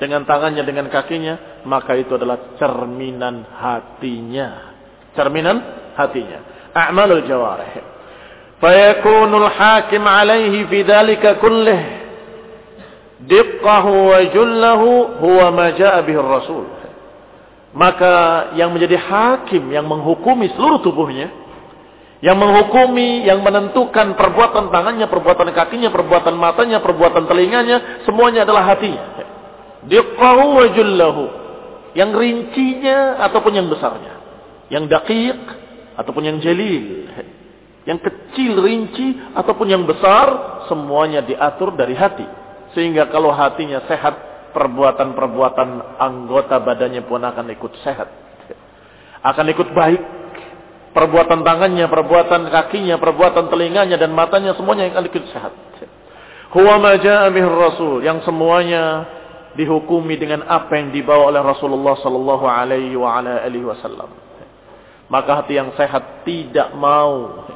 dengan 0.00 0.24
tangannya, 0.24 0.64
dengan 0.64 0.88
kakinya, 0.88 1.62
maka 1.68 1.92
itu 2.00 2.16
adalah 2.16 2.56
cerminan 2.56 3.44
hatinya. 3.44 4.72
Cerminan 5.12 5.56
hatinya. 6.00 6.72
A'malul 6.72 7.28
jawarih. 7.28 7.76
Fayakunul 8.56 9.52
hakim 9.52 10.00
alaihi 10.08 10.64
fi 10.64 10.78
dhalika 10.80 11.36
kullih 11.36 12.00
diqqahu 13.20 13.92
wa 14.16 14.20
jullahu 14.32 15.20
huwa 15.20 15.52
ma 15.52 15.68
rasul 15.76 16.64
maka 17.76 18.12
yang 18.56 18.72
menjadi 18.72 18.96
hakim 18.96 19.70
yang 19.70 19.84
menghukumi 19.86 20.50
seluruh 20.56 20.80
tubuhnya 20.82 21.28
yang 22.20 22.36
menghukumi 22.36 23.24
yang 23.24 23.40
menentukan 23.40 24.12
perbuatan 24.12 24.68
tangannya 24.68 25.08
perbuatan 25.08 25.50
kakinya 25.56 25.88
perbuatan 25.88 26.36
matanya 26.36 26.84
perbuatan 26.84 27.24
telinganya 27.24 28.04
semuanya 28.04 28.44
adalah 28.44 28.76
hatinya 28.76 29.30
diqqahu 29.86 30.44
wa 30.60 30.66
jullahu. 30.74 31.24
Yang 31.96 32.10
rincinya 32.14 33.18
ataupun 33.28 33.52
yang 33.56 33.66
besarnya. 33.66 34.14
Yang 34.70 34.84
daqiq 34.92 35.40
ataupun 35.98 36.22
yang 36.22 36.38
jalil. 36.38 37.08
Yang 37.88 37.98
kecil 38.06 38.52
rinci 38.60 39.08
ataupun 39.34 39.66
yang 39.66 39.82
besar 39.88 40.60
semuanya 40.68 41.24
diatur 41.24 41.74
dari 41.74 41.96
hati. 41.96 42.26
Sehingga 42.76 43.10
kalau 43.10 43.34
hatinya 43.34 43.82
sehat, 43.90 44.14
perbuatan-perbuatan 44.54 45.98
anggota 45.98 46.62
badannya 46.62 47.02
pun 47.02 47.22
akan 47.24 47.50
ikut 47.50 47.72
sehat. 47.82 48.08
Akan 49.26 49.50
ikut 49.50 49.74
baik. 49.74 50.19
Perbuatan 50.90 51.46
tangannya, 51.46 51.86
perbuatan 51.86 52.50
kakinya, 52.50 52.98
perbuatan 52.98 53.46
telinganya 53.46 53.94
dan 53.94 54.10
matanya 54.10 54.58
semuanya 54.58 54.90
akan 54.90 55.06
ikut 55.06 55.24
sehat. 55.30 55.54
Huwa 56.50 56.82
maja'a 56.82 57.30
rasul 57.30 58.02
yang 58.02 58.26
semuanya 58.26 59.06
dihukumi 59.54 60.18
dengan 60.18 60.42
apa 60.50 60.82
yang 60.82 60.90
dibawa 60.90 61.30
oleh 61.30 61.42
Rasulullah 61.46 61.94
sallallahu 62.02 62.42
alaihi 62.42 62.98
wasallam. 63.62 64.10
Maka 65.10 65.42
hati 65.42 65.58
yang 65.58 65.70
sehat 65.78 66.26
tidak 66.26 66.74
mau 66.74 67.46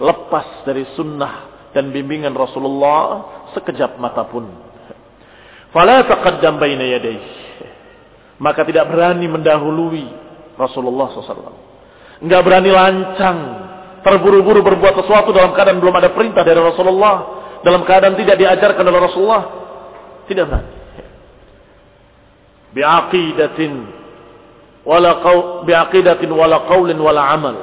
lepas 0.00 0.64
dari 0.64 0.88
sunnah 0.96 1.68
dan 1.76 1.92
bimbingan 1.92 2.32
Rasulullah 2.32 3.24
sekejap 3.56 4.00
mata 4.00 4.24
pun. 4.24 4.48
Fala 5.72 6.04
taqaddam 6.08 6.56
baina 6.56 6.84
yadayhi. 6.84 7.28
Maka 8.40 8.64
tidak 8.64 8.88
berani 8.88 9.28
mendahului 9.28 10.08
Rasulullah 10.56 11.12
SAW. 11.12 11.69
Enggak 12.20 12.40
berani 12.44 12.70
lancang. 12.70 13.38
Terburu-buru 14.00 14.64
berbuat 14.64 14.96
sesuatu 15.04 15.32
dalam 15.32 15.52
keadaan 15.52 15.80
belum 15.80 15.92
ada 15.92 16.12
perintah 16.12 16.40
dari 16.44 16.60
Rasulullah. 16.60 17.40
Dalam 17.60 17.84
keadaan 17.84 18.16
tidak 18.16 18.36
diajarkan 18.40 18.84
oleh 18.84 19.00
Rasulullah. 19.00 19.42
Tidak 20.24 20.44
berani. 20.44 20.72
Biaqidatin. 22.72 23.72
Wala 24.84 25.20
biaqidatin 25.68 26.30
wala 26.32 26.64
qawlin 26.64 26.96
wala 26.96 27.28
amal. 27.28 27.56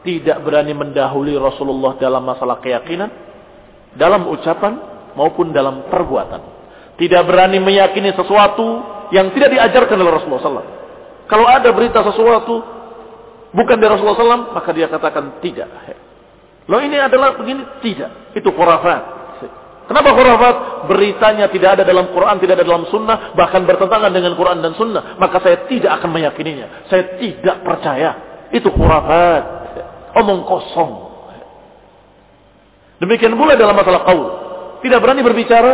Tidak 0.00 0.40
berani 0.40 0.72
mendahului 0.72 1.36
Rasulullah 1.36 2.00
dalam 2.00 2.24
masalah 2.24 2.60
keyakinan. 2.64 3.10
Dalam 3.96 4.32
ucapan 4.32 4.80
maupun 5.12 5.52
dalam 5.52 5.88
perbuatan. 5.92 6.40
Tidak 6.96 7.22
berani 7.24 7.60
meyakini 7.60 8.12
sesuatu 8.16 8.84
yang 9.12 9.32
tidak 9.36 9.56
diajarkan 9.56 9.96
oleh 10.00 10.12
Rasulullah 10.16 10.44
SAW. 10.44 10.68
Kalau 11.28 11.46
ada 11.46 11.68
berita 11.72 12.00
sesuatu 12.04 12.79
bukan 13.54 13.76
dari 13.78 13.90
Rasulullah 13.90 14.18
SAW, 14.18 14.54
maka 14.54 14.70
dia 14.74 14.86
katakan 14.86 15.42
tidak. 15.44 15.68
Loh 16.70 16.80
ini 16.82 16.98
adalah 16.98 17.34
begini? 17.34 17.82
Tidak. 17.82 18.36
Itu 18.38 18.54
khurafat. 18.54 19.20
Kenapa 19.90 20.14
khurafat? 20.14 20.56
Beritanya 20.86 21.50
tidak 21.50 21.78
ada 21.78 21.82
dalam 21.82 22.14
Quran, 22.14 22.38
tidak 22.38 22.62
ada 22.62 22.66
dalam 22.66 22.86
sunnah, 22.94 23.34
bahkan 23.34 23.66
bertentangan 23.66 24.14
dengan 24.14 24.38
Quran 24.38 24.62
dan 24.62 24.78
sunnah. 24.78 25.18
Maka 25.18 25.42
saya 25.42 25.66
tidak 25.66 25.98
akan 25.98 26.14
meyakininya. 26.14 26.86
Saya 26.86 27.18
tidak 27.18 27.66
percaya. 27.66 28.10
Itu 28.54 28.70
khurafat. 28.70 29.42
Omong 30.14 30.46
kosong. 30.46 30.92
Demikian 33.02 33.34
pula 33.34 33.58
dalam 33.58 33.74
masalah 33.74 34.06
qaul. 34.06 34.26
Tidak 34.84 34.98
berani 35.02 35.26
berbicara 35.26 35.72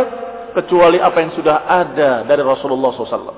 kecuali 0.57 0.97
apa 0.97 1.17
yang 1.21 1.31
sudah 1.37 1.69
ada 1.69 2.25
dari 2.25 2.41
Rasulullah 2.41 2.89
SAW. 2.95 3.37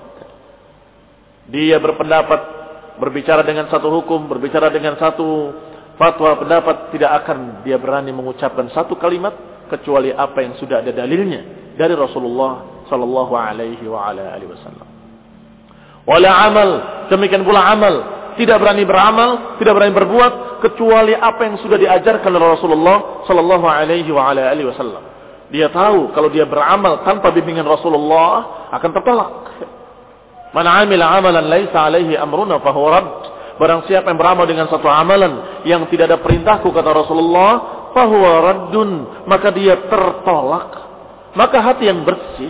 Dia 1.49 1.81
berpendapat, 1.81 2.58
berbicara 2.99 3.41
dengan 3.41 3.71
satu 3.71 3.87
hukum, 3.89 4.27
berbicara 4.27 4.67
dengan 4.69 4.99
satu 4.99 5.55
fatwa 5.95 6.35
pendapat, 6.37 6.91
tidak 6.93 7.23
akan 7.23 7.63
dia 7.63 7.79
berani 7.79 8.11
mengucapkan 8.11 8.67
satu 8.75 8.99
kalimat 8.99 9.33
kecuali 9.71 10.11
apa 10.11 10.43
yang 10.43 10.53
sudah 10.59 10.83
ada 10.83 10.91
dalilnya 10.91 11.73
dari 11.79 11.95
Rasulullah 11.95 12.83
sallallahu 12.91 13.33
alaihi 13.33 13.85
wa 13.87 14.11
ala 14.11 14.35
alihi 14.35 14.49
wasallam. 14.51 14.87
Wala 16.03 16.31
amal, 16.49 16.69
demikian 17.07 17.45
pula 17.45 17.69
amal, 17.69 17.95
tidak 18.35 18.57
berani 18.59 18.83
beramal, 18.83 19.59
tidak 19.61 19.73
berani 19.77 19.93
berbuat 19.93 20.33
kecuali 20.63 21.13
apa 21.15 21.41
yang 21.45 21.55
sudah 21.61 21.77
diajarkan 21.77 22.31
oleh 22.33 22.49
Rasulullah 22.57 22.97
sallallahu 23.29 23.65
alaihi 23.67 24.09
wa 24.09 24.31
ala 24.31 24.49
alihi 24.51 24.67
wasallam. 24.67 25.03
Dia 25.49 25.69
tahu 25.69 26.13
kalau 26.13 26.29
dia 26.29 26.45
beramal 26.45 27.01
tanpa 27.05 27.33
bimbingan 27.33 27.65
Rasulullah 27.65 28.69
akan 28.73 28.89
tertolak. 28.93 29.31
Man 30.49 30.65
amila 30.65 31.13
amalan 31.13 31.45
laisa 31.45 31.85
alaihi 31.85 32.17
amruna 32.17 32.57
fahuwa 32.61 32.89
rad. 32.89 33.07
Barang 33.59 33.83
siapa 33.85 34.07
yang 34.09 34.17
beramal 34.17 34.47
dengan 34.47 34.71
satu 34.71 34.87
amalan 34.87 35.61
yang 35.67 35.83
tidak 35.91 36.09
ada 36.09 36.17
perintahku 36.23 36.71
kata 36.71 36.89
Rasulullah, 36.95 37.51
fahuwa 37.91 38.31
raddun, 38.39 38.89
maka 39.27 39.51
dia 39.51 39.75
tertolak. 39.91 40.69
Maka 41.35 41.61
hati 41.61 41.91
yang 41.91 42.01
bersih 42.07 42.49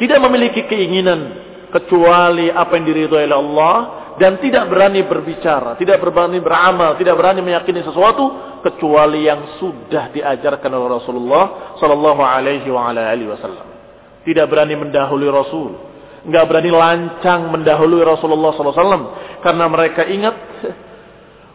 tidak 0.00 0.18
memiliki 0.24 0.66
keinginan 0.66 1.46
kecuali 1.68 2.48
apa 2.48 2.72
yang 2.80 2.84
diridhoi 2.88 3.28
oleh 3.28 3.38
Allah 3.38 3.76
dan 4.18 4.42
tidak 4.42 4.66
berani 4.66 5.06
berbicara, 5.06 5.78
tidak 5.78 6.02
berani 6.02 6.42
beramal, 6.42 6.98
tidak 6.98 7.14
berani 7.14 7.44
meyakini 7.44 7.86
sesuatu 7.86 8.58
kecuali 8.66 9.30
yang 9.30 9.60
sudah 9.62 10.10
diajarkan 10.10 10.70
oleh 10.74 10.98
Rasulullah 10.98 11.44
sallallahu 11.78 12.22
alaihi 12.24 12.66
wasallam. 12.72 13.66
Tidak 14.26 14.44
berani 14.50 14.74
mendahului 14.74 15.30
Rasul, 15.30 15.87
enggak 16.26 16.44
berani 16.50 16.70
lancang 16.72 17.50
mendahului 17.52 18.02
Rasulullah 18.02 18.54
wasallam 18.54 19.02
karena 19.42 19.64
mereka 19.70 20.02
ingat 20.06 20.34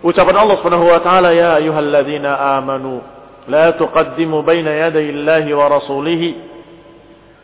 ucapan 0.08 0.36
Allah 0.40 0.56
Subhanahu 0.60 0.88
wa 0.88 1.00
taala 1.04 1.36
ya 1.36 1.60
ayyuhalladzina 1.60 2.60
amanu 2.60 3.14
la 3.48 3.76
tuqaddimu 3.76 4.44
baina 4.44 4.72
yaday 4.88 5.12
Allahi 5.12 5.52
wa 5.52 5.66
rasulih. 5.68 6.22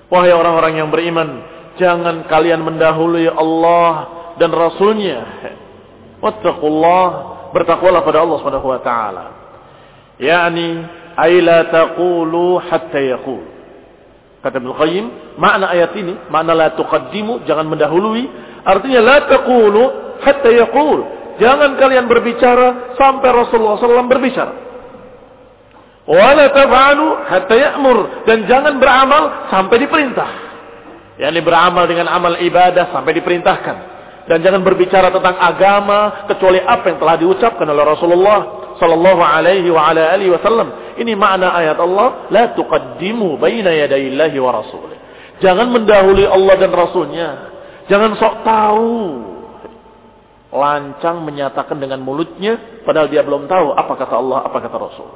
Wahai 0.10 0.34
orang-orang 0.34 0.74
yang 0.82 0.90
beriman, 0.90 1.30
jangan 1.78 2.26
kalian 2.26 2.66
mendahului 2.66 3.30
Allah 3.30 3.92
dan 4.42 4.50
Rasulnya. 4.50 5.20
Wattaqullah, 6.18 7.06
bertakwalah 7.54 8.02
pada 8.02 8.26
Allah 8.26 8.38
Subhanahu 8.42 8.68
wa 8.74 8.82
taala. 8.82 9.26
Yani 10.18 10.82
ay 11.14 11.40
taqulu 11.70 12.58
hatta 12.58 13.00
yaqul. 13.00 13.59
Kata 14.40 14.56
Ibnu 14.56 14.72
Qayyim, 14.72 15.06
makna 15.36 15.68
ayat 15.76 15.92
ini, 16.00 16.16
makna 16.32 16.56
la 16.56 16.68
tuqaddimu, 16.72 17.44
jangan 17.44 17.68
mendahului, 17.68 18.24
artinya 18.64 19.00
la 19.04 19.18
taqulu 19.28 19.84
hatta 20.24 20.48
yaqul. 20.48 21.00
Jangan 21.40 21.80
kalian 21.80 22.08
berbicara 22.08 22.96
sampai 23.00 23.30
Rasulullah 23.32 23.80
SAW 23.80 24.12
berbicara. 24.12 24.54
Wala 26.10 26.50
taf'alu 26.52 27.08
hatta 27.30 27.56
ya'mur 27.56 28.26
dan 28.26 28.50
jangan 28.50 28.76
beramal 28.82 29.48
sampai 29.54 29.78
diperintah. 29.78 30.30
Yani 31.22 31.40
beramal 31.44 31.86
dengan 31.86 32.10
amal 32.10 32.40
ibadah 32.40 32.90
sampai 32.90 33.14
diperintahkan. 33.20 33.76
Dan 34.26 34.42
jangan 34.42 34.62
berbicara 34.62 35.14
tentang 35.14 35.38
agama 35.38 36.26
kecuali 36.30 36.62
apa 36.62 36.86
yang 36.92 36.98
telah 37.02 37.16
diucapkan 37.18 37.66
oleh 37.66 37.86
Rasulullah 37.86 38.40
sallallahu 38.78 39.22
alaihi 39.22 39.70
wa 39.70 39.90
ala 39.90 40.16
alihi 40.16 40.34
wasallam. 40.34 40.89
Ini 41.00 41.16
makna 41.16 41.56
ayat 41.56 41.80
Allah, 41.80 42.28
la 42.28 42.52
tuqaddimu 42.52 43.40
baina 43.40 43.72
yadayillahi 43.72 44.38
wa 44.38 44.52
rasulih. 44.52 45.00
Jangan 45.40 45.72
mendahului 45.72 46.28
Allah 46.28 46.56
dan 46.60 46.72
Rasulnya. 46.76 47.30
Jangan 47.88 48.12
sok 48.20 48.36
tahu. 48.44 48.92
Lancang 50.50 51.24
menyatakan 51.24 51.78
dengan 51.78 52.02
mulutnya 52.02 52.82
padahal 52.84 53.08
dia 53.08 53.24
belum 53.24 53.48
tahu 53.48 53.72
apa 53.72 53.94
kata 53.96 54.16
Allah, 54.20 54.40
apa 54.44 54.58
kata 54.60 54.76
Rasul. 54.76 55.08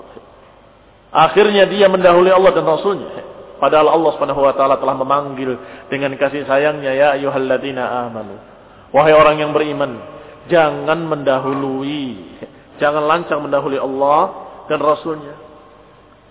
Akhirnya 1.11 1.67
dia 1.67 1.91
mendahului 1.91 2.31
Allah 2.31 2.51
dan 2.55 2.63
Rasulnya. 2.63 3.11
Padahal 3.59 3.91
Allah 3.91 4.11
Subhanahu 4.15 4.41
wa 4.45 4.53
taala 4.55 4.79
telah 4.79 4.95
memanggil 4.95 5.57
dengan 5.91 6.15
kasih 6.15 6.47
sayangnya 6.47 6.95
ya 6.95 7.07
ayyuhalladzina 7.19 7.83
amanu. 8.07 8.39
Wahai 8.93 9.11
orang 9.11 9.41
yang 9.41 9.51
beriman, 9.51 9.99
jangan 10.47 11.01
mendahului 11.09 12.33
Jangan 12.81 13.03
lancang 13.05 13.39
mendahului 13.45 13.77
Allah 13.77 14.21
dan 14.65 14.81
Rasulnya. 14.81 15.35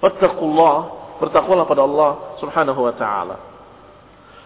Wattaqullah, 0.02 0.76
bertakwalah 1.22 1.64
pada 1.70 1.86
Allah 1.86 2.10
Subhanahu 2.42 2.80
wa 2.82 2.94
taala. 2.98 3.36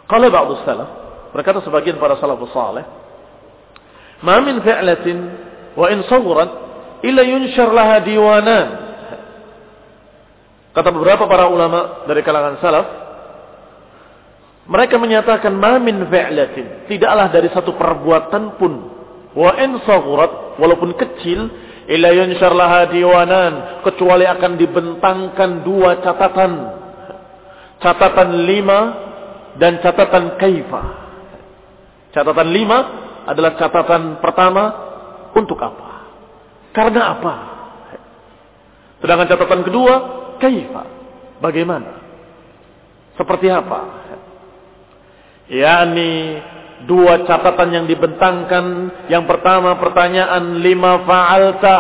Qala 0.05 0.29
ba'd 0.29 0.49
salaf, 0.69 0.88
berkata 1.33 1.64
sebagian 1.64 1.97
para 1.97 2.21
salafus 2.21 2.53
saleh, 2.53 2.85
"Ma 4.21 4.37
min 4.45 4.61
fi'latin 4.61 5.19
wa 5.73 5.88
in 5.88 6.05
sawrat 6.07 6.51
illa 7.01 7.25
yunshar 7.25 7.73
laha 7.73 8.05
diwanan." 8.05 8.69
Kata 10.77 10.92
beberapa 10.92 11.25
para 11.25 11.49
ulama 11.49 12.05
dari 12.05 12.21
kalangan 12.21 12.61
salaf, 12.61 12.87
mereka 14.69 15.01
menyatakan 15.01 15.57
ma 15.57 15.81
min 15.81 16.05
fi'latin, 16.12 16.85
tidaklah 16.92 17.33
dari 17.33 17.49
satu 17.49 17.73
perbuatan 17.81 18.61
pun 18.61 18.73
wa 19.33 19.57
in 19.57 19.81
sawrat 19.88 20.61
walaupun 20.61 20.92
kecil 21.01 21.49
illa 21.87 22.11
yunshar 22.11 22.51
laha 22.51 22.90
diwanan 22.90 23.83
kecuali 23.87 24.27
akan 24.27 24.53
dibentangkan 24.59 25.51
dua 25.62 26.03
catatan. 26.03 26.53
Catatan 27.77 28.31
lima 28.49 28.79
dan 29.61 29.79
catatan 29.85 30.40
kaifa. 30.40 30.83
Catatan 32.11 32.49
lima 32.49 32.79
adalah 33.29 33.55
catatan 33.61 34.18
pertama 34.18 34.64
untuk 35.37 35.61
apa? 35.61 36.09
Karena 36.72 37.01
apa? 37.12 37.35
Sedangkan 39.05 39.29
catatan 39.29 39.61
kedua 39.64 39.94
kaifa? 40.40 40.85
Bagaimana? 41.38 42.01
Seperti 43.16 43.49
apa? 43.53 43.81
Yakni 45.46 46.40
dua 46.85 47.25
catatan 47.25 47.73
yang 47.73 47.85
dibentangkan. 47.89 48.65
Yang 49.09 49.25
pertama 49.25 49.81
pertanyaan 49.81 50.61
lima 50.61 51.01
fa'alta. 51.09 51.77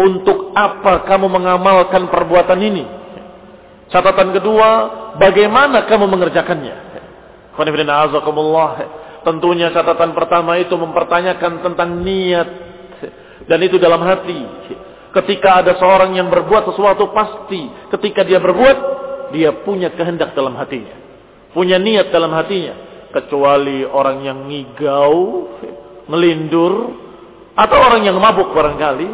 Untuk 0.00 0.52
apa 0.56 1.04
kamu 1.08 1.28
mengamalkan 1.28 2.08
perbuatan 2.08 2.60
ini? 2.60 2.84
Catatan 3.90 4.32
kedua, 4.32 4.68
bagaimana 5.18 5.84
kamu 5.84 6.08
mengerjakannya? 6.08 6.76
Tentunya 9.20 9.68
catatan 9.76 10.16
pertama 10.16 10.56
itu 10.56 10.72
mempertanyakan 10.72 11.52
tentang 11.60 12.00
niat. 12.00 12.48
Dan 13.44 13.58
itu 13.60 13.76
dalam 13.76 14.00
hati. 14.00 14.40
Ketika 15.10 15.60
ada 15.60 15.76
seorang 15.76 16.16
yang 16.16 16.32
berbuat 16.32 16.70
sesuatu 16.72 17.12
pasti. 17.12 17.68
Ketika 17.92 18.24
dia 18.24 18.40
berbuat, 18.40 18.78
dia 19.36 19.52
punya 19.66 19.92
kehendak 19.92 20.32
dalam 20.32 20.56
hatinya. 20.56 20.96
Punya 21.52 21.76
niat 21.76 22.08
dalam 22.08 22.32
hatinya 22.32 22.89
kecuali 23.10 23.82
orang 23.86 24.22
yang 24.22 24.38
ngigau, 24.46 25.14
melindur, 26.10 26.74
atau 27.54 27.76
orang 27.78 28.06
yang 28.06 28.16
mabuk 28.16 28.54
barangkali. 28.54 29.08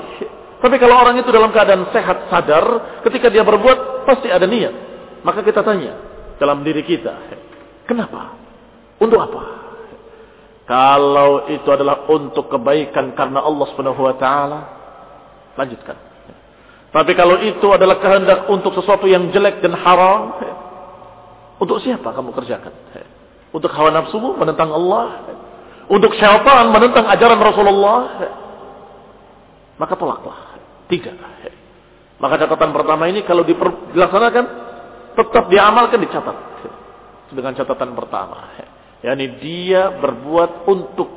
Tapi 0.56 0.76
kalau 0.80 0.96
orang 1.00 1.20
itu 1.20 1.28
dalam 1.28 1.52
keadaan 1.52 1.88
sehat, 1.92 2.28
sadar, 2.32 2.98
ketika 3.04 3.28
dia 3.28 3.44
berbuat, 3.44 4.08
pasti 4.08 4.32
ada 4.32 4.44
niat. 4.48 4.72
Maka 5.20 5.42
kita 5.42 5.60
tanya 5.60 5.98
dalam 6.40 6.62
diri 6.62 6.84
kita, 6.84 7.12
kenapa? 7.88 8.36
Untuk 8.96 9.20
apa? 9.20 9.42
Kalau 10.66 11.46
itu 11.46 11.68
adalah 11.70 12.10
untuk 12.10 12.50
kebaikan 12.50 13.14
karena 13.14 13.38
Allah 13.44 13.66
Subhanahu 13.70 14.02
wa 14.02 14.16
taala, 14.18 14.60
lanjutkan. 15.54 15.94
Tapi 16.90 17.12
kalau 17.12 17.38
itu 17.44 17.66
adalah 17.70 18.00
kehendak 18.00 18.48
untuk 18.48 18.72
sesuatu 18.72 19.04
yang 19.04 19.28
jelek 19.30 19.60
dan 19.60 19.76
haram, 19.76 20.34
untuk 21.60 21.78
siapa 21.84 22.10
kamu 22.12 22.32
kerjakan? 22.34 22.72
Untuk 23.54 23.70
hawa 23.72 23.90
nafsumu 23.94 24.34
menentang 24.34 24.70
Allah. 24.74 25.26
Untuk 25.86 26.14
syaitan 26.18 26.70
menentang 26.74 27.06
ajaran 27.06 27.38
Rasulullah. 27.38 28.00
Maka 29.78 29.94
tolaklah. 29.94 30.58
Tidak. 30.90 31.14
Maka 32.16 32.34
catatan 32.40 32.70
pertama 32.72 33.12
ini 33.12 33.20
kalau 33.28 33.44
dilaksanakan 33.44 34.44
tetap 35.14 35.44
diamalkan 35.52 36.00
dicatat. 36.00 36.36
Dengan 37.30 37.52
catatan 37.58 37.90
pertama. 37.92 38.54
yakni 39.04 39.38
dia 39.38 39.92
berbuat 39.98 40.66
untuk 40.66 41.08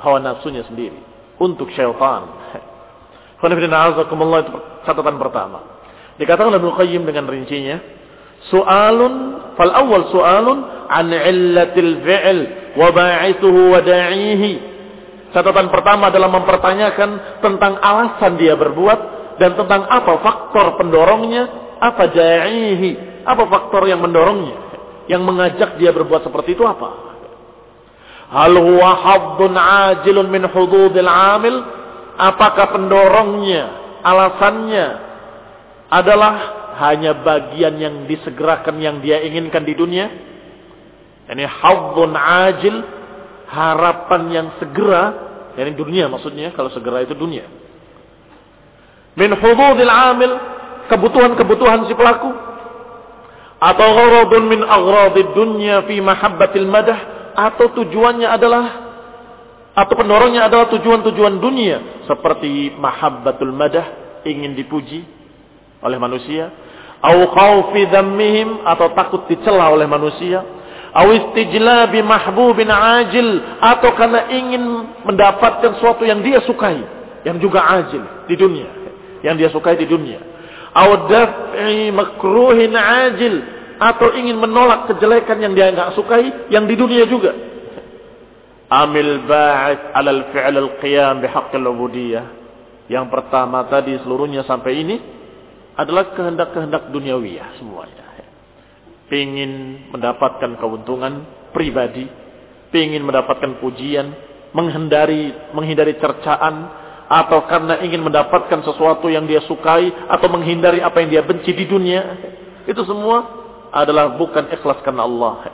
hawa 0.00 0.18
nafsunya 0.18 0.64
sendiri. 0.66 0.98
Untuk 1.38 1.70
syaitan. 1.76 2.26
itu 3.40 4.52
catatan 4.84 5.16
pertama. 5.16 5.58
Dikatakan 6.20 6.52
Ibnu 6.52 6.72
Qayyim 6.76 7.02
dengan 7.08 7.24
rincinya. 7.28 7.80
Soalun, 8.48 9.36
fal 9.56 9.72
awal 9.72 10.08
soalun 10.08 10.79
an 10.90 11.14
illatil 11.14 12.02
fi'l 12.02 12.38
wa 12.74 12.88
ba'ithuhu 12.90 13.60
wa 13.70 13.78
da'ihi. 13.78 14.52
Catatan 15.30 15.70
pertama 15.70 16.10
adalah 16.10 16.26
mempertanyakan 16.26 17.38
tentang 17.38 17.78
alasan 17.78 18.34
dia 18.34 18.58
berbuat 18.58 18.98
dan 19.38 19.54
tentang 19.54 19.86
apa 19.86 20.18
faktor 20.18 20.74
pendorongnya, 20.74 21.76
apa 21.78 22.10
da'ihi, 22.10 23.22
apa 23.22 23.46
faktor 23.46 23.86
yang 23.86 24.02
mendorongnya, 24.02 24.56
yang 25.06 25.22
mengajak 25.22 25.78
dia 25.78 25.94
berbuat 25.94 26.26
seperti 26.26 26.58
itu 26.58 26.66
apa. 26.66 27.10
Hal 28.30 28.54
huwa 28.54 28.90
haddun 28.94 29.54
ajilun 29.54 30.26
min 30.30 30.46
hududil 30.50 31.10
amil? 31.10 31.56
Apakah 32.20 32.74
pendorongnya, 32.74 33.62
alasannya 34.02 34.86
adalah 35.88 36.34
hanya 36.78 37.16
bagian 37.22 37.74
yang 37.80 37.94
disegerakan 38.06 38.78
yang 38.78 38.98
dia 39.02 39.24
inginkan 39.24 39.64
di 39.64 39.74
dunia? 39.74 40.06
Ini 41.30 41.46
haddun 41.46 42.10
ajil, 42.18 42.76
harapan 43.46 44.22
yang 44.34 44.46
segera, 44.58 45.14
yani 45.54 45.78
dunia 45.78 46.10
maksudnya, 46.10 46.50
kalau 46.50 46.74
segera 46.74 47.06
itu 47.06 47.14
dunia. 47.14 47.46
Min 49.14 49.30
hududil 49.38 49.90
amil, 49.90 50.32
kebutuhan-kebutuhan 50.90 51.86
si 51.86 51.94
pelaku. 51.94 52.30
Atau 53.60 53.88
gharadun 53.92 54.44
min 54.48 54.60
aghradid 54.64 55.36
dunya 55.36 55.84
fi 55.84 56.00
mahabbatil 56.00 56.66
madah 56.66 56.98
atau 57.36 57.70
tujuannya 57.76 58.26
adalah 58.26 58.64
atau 59.70 59.94
pendorongnya 59.94 60.50
adalah 60.50 60.66
tujuan-tujuan 60.72 61.38
dunia 61.38 62.04
seperti 62.10 62.74
mahabbatul 62.74 63.54
madah 63.54 64.18
ingin 64.26 64.58
dipuji 64.58 65.06
oleh 65.78 65.98
manusia 66.00 66.50
au 67.00 67.30
khaufi 67.30 67.86
dhammihim 67.86 68.66
atau 68.66 68.92
takut 68.92 69.24
dicela 69.30 69.70
oleh 69.70 69.86
manusia 69.86 70.59
au 70.94 71.08
istijlabi 71.14 72.02
mahbubin 72.02 72.70
ajil 72.70 73.42
atau 73.62 73.90
karena 73.94 74.26
ingin 74.30 74.62
mendapatkan 75.06 75.78
sesuatu 75.78 76.02
yang 76.02 76.22
dia 76.22 76.42
sukai 76.42 76.82
yang 77.22 77.38
juga 77.38 77.62
ajil 77.78 78.02
di 78.26 78.34
dunia 78.34 78.68
yang 79.22 79.36
dia 79.38 79.52
sukai 79.52 79.78
di 79.78 79.86
dunia 79.86 80.18
au 80.74 81.06
makruhin 81.94 82.74
ajil 82.74 83.60
atau 83.80 84.12
ingin 84.12 84.36
menolak 84.36 84.92
kejelekan 84.92 85.40
yang 85.40 85.56
dia 85.56 85.72
nggak 85.72 85.96
sukai 85.96 86.52
yang 86.52 86.68
di 86.68 86.76
dunia 86.76 87.08
juga. 87.08 87.32
Amil 88.70 89.24
ba'id 89.24 89.96
alal 89.96 90.30
fi'l 90.30 90.54
al-qiyam 90.54 91.24
bihaqqil 91.24 91.64
ubudiyah. 91.64 92.26
Yang 92.92 93.06
pertama 93.08 93.64
tadi 93.72 93.96
seluruhnya 94.04 94.44
sampai 94.44 94.72
ini 94.84 94.96
adalah 95.80 96.12
kehendak-kehendak 96.12 96.92
duniawiyah 96.92 97.56
semuanya. 97.56 98.06
Pingin 99.10 99.84
mendapatkan 99.90 100.54
keuntungan 100.62 101.26
pribadi, 101.50 102.06
pingin 102.70 103.02
mendapatkan 103.02 103.58
pujian, 103.58 104.14
menghindari 104.54 105.34
menghindari 105.50 105.98
cercaan 105.98 106.70
atau 107.10 107.42
karena 107.50 107.82
ingin 107.82 108.06
mendapatkan 108.06 108.62
sesuatu 108.62 109.10
yang 109.10 109.26
dia 109.26 109.42
sukai 109.50 109.90
atau 110.06 110.30
menghindari 110.30 110.78
apa 110.78 111.02
yang 111.02 111.10
dia 111.10 111.22
benci 111.26 111.50
di 111.50 111.66
dunia. 111.66 112.02
Itu 112.70 112.86
semua 112.86 113.26
adalah 113.74 114.14
bukan 114.14 114.46
ikhlas 114.54 114.78
karena 114.86 115.02
Allah. 115.02 115.50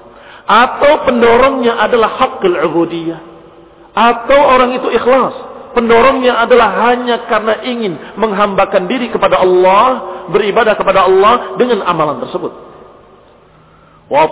Atau 0.46 1.09
pendorongnya 1.09 1.80
adalah 1.80 2.20
hakul 2.20 2.61
ubudiyah. 2.61 3.20
Atau 3.96 4.36
orang 4.36 4.76
itu 4.76 4.92
ikhlas. 4.92 5.34
Pendorongnya 5.72 6.40
adalah 6.40 6.88
hanya 6.88 7.24
karena 7.28 7.61
ingin 7.64 8.16
menghambakan 8.20 8.88
diri 8.88 9.12
kepada 9.12 9.40
Allah, 9.40 10.24
beribadah 10.28 10.76
kepada 10.76 11.09
Allah 11.09 11.57
dengan 11.61 11.84
amalan 11.84 12.20
tersebut. 12.24 12.52
Wa 14.07 14.30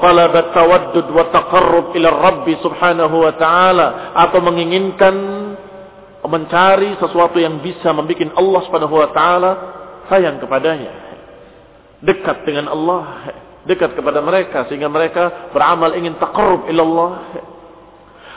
taqarrub 1.34 1.98
ila 1.98 2.08
Rabbi 2.10 2.54
subhanahu 2.62 3.16
wa 3.26 3.32
ta'ala. 3.34 4.14
Atau 4.14 4.38
menginginkan 4.38 5.14
mencari 6.24 6.96
sesuatu 7.02 7.36
yang 7.42 7.60
bisa 7.60 7.90
membuat 7.90 8.32
Allah 8.38 8.60
subhanahu 8.70 8.94
wa 8.94 9.08
ta'ala 9.10 9.50
sayang 10.06 10.38
kepadanya. 10.38 10.92
Dekat 11.98 12.46
dengan 12.46 12.70
Allah. 12.70 13.34
Dekat 13.66 13.98
kepada 13.98 14.22
mereka. 14.22 14.70
Sehingga 14.70 14.86
mereka 14.86 15.50
beramal 15.50 15.90
ingin 15.98 16.14
taqarrub 16.22 16.70
ilallah 16.70 17.12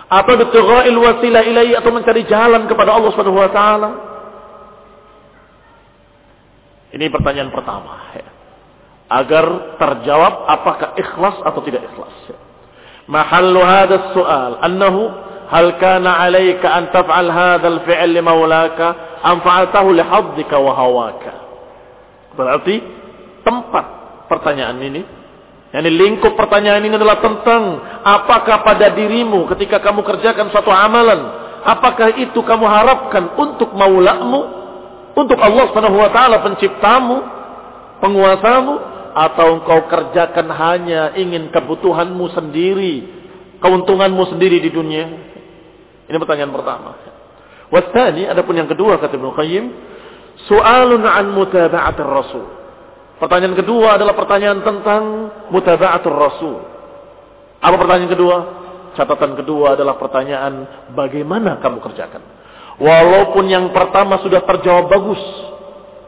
atau 0.07 0.39
bitghail 0.39 0.95
wasilah 0.95 1.43
ilaihi. 1.43 1.75
Atau 1.75 1.91
mencari 1.91 2.23
jalan 2.25 2.65
kepada 2.65 2.95
Allah 2.95 3.11
Subhanahu 3.11 3.43
wa 3.43 3.51
taala. 3.51 3.89
Ini 6.95 7.11
pertanyaan 7.11 7.51
pertama 7.51 8.15
agar 9.07 9.75
terjawab 9.79 10.33
apakah 10.51 10.89
ikhlas 10.99 11.39
atau 11.43 11.61
tidak 11.63 11.87
ikhlas. 11.87 12.15
Mahallu 13.07 13.63
hadha 13.63 14.11
soal 14.11 14.59
annahu 14.59 15.07
hal 15.47 15.79
kana 15.79 16.27
alayka 16.27 16.67
an 16.67 16.91
taf'al 16.91 17.31
hadha 17.31 17.67
al-fi'l 17.71 18.09
li 18.11 18.19
maulaka 18.19 19.19
am 19.23 19.39
fa'altahu 19.39 19.95
li 19.95 20.03
haddika 20.03 20.59
wa 20.59 20.75
hawaka. 20.75 21.33
Berarti 22.35 22.75
tempat 23.47 23.85
pertanyaan 24.27 24.77
ini 24.83 25.01
Yani 25.67 25.91
lingkup 25.91 26.39
pertanyaan 26.39 26.79
ini 26.79 26.95
adalah 26.95 27.19
tentang 27.19 27.83
apakah 27.99 28.63
pada 28.63 28.87
dirimu 28.95 29.51
ketika 29.51 29.83
kamu 29.83 29.99
kerjakan 29.99 30.47
suatu 30.47 30.71
amalan, 30.71 31.27
apakah 31.67 32.15
itu 32.15 32.39
kamu 32.39 32.63
harapkan 32.63 33.35
untuk 33.35 33.75
maulamu, 33.75 34.47
untuk 35.11 35.35
Allah 35.35 35.67
Subhanahu 35.67 35.99
wa 35.99 36.07
taala 36.07 36.39
penciptamu, 36.39 37.19
penguasamu 37.99 38.73
atau 39.17 39.57
engkau 39.57 39.89
kerjakan 39.89 40.45
hanya 40.53 41.17
ingin 41.17 41.49
kebutuhanmu 41.49 42.29
sendiri, 42.37 42.95
keuntunganmu 43.57 44.23
sendiri 44.29 44.61
di 44.61 44.69
dunia? 44.69 45.05
Ini 46.05 46.17
pertanyaan 46.21 46.53
pertama. 46.53 46.91
Wasani, 47.73 48.29
adapun 48.29 48.61
yang 48.61 48.69
kedua 48.69 49.01
kata 49.01 49.17
Ibnu 49.17 49.33
Qayyim, 49.33 49.65
soalun 50.45 51.01
an 51.01 51.33
mutaba'atir 51.33 52.05
rasul. 52.05 52.45
Pertanyaan 53.17 53.57
kedua 53.57 53.97
adalah 53.97 54.13
pertanyaan 54.13 54.61
tentang 54.61 55.03
mutaba'atul 55.49 56.13
rasul. 56.13 56.57
Apa 57.57 57.75
pertanyaan 57.81 58.13
kedua? 58.13 58.37
Catatan 58.93 59.33
kedua 59.33 59.73
adalah 59.73 59.97
pertanyaan 59.97 60.53
bagaimana 60.93 61.57
kamu 61.57 61.81
kerjakan. 61.81 62.21
Walaupun 62.77 63.49
yang 63.49 63.73
pertama 63.73 64.21
sudah 64.21 64.45
terjawab 64.45 64.85
bagus, 64.93 65.21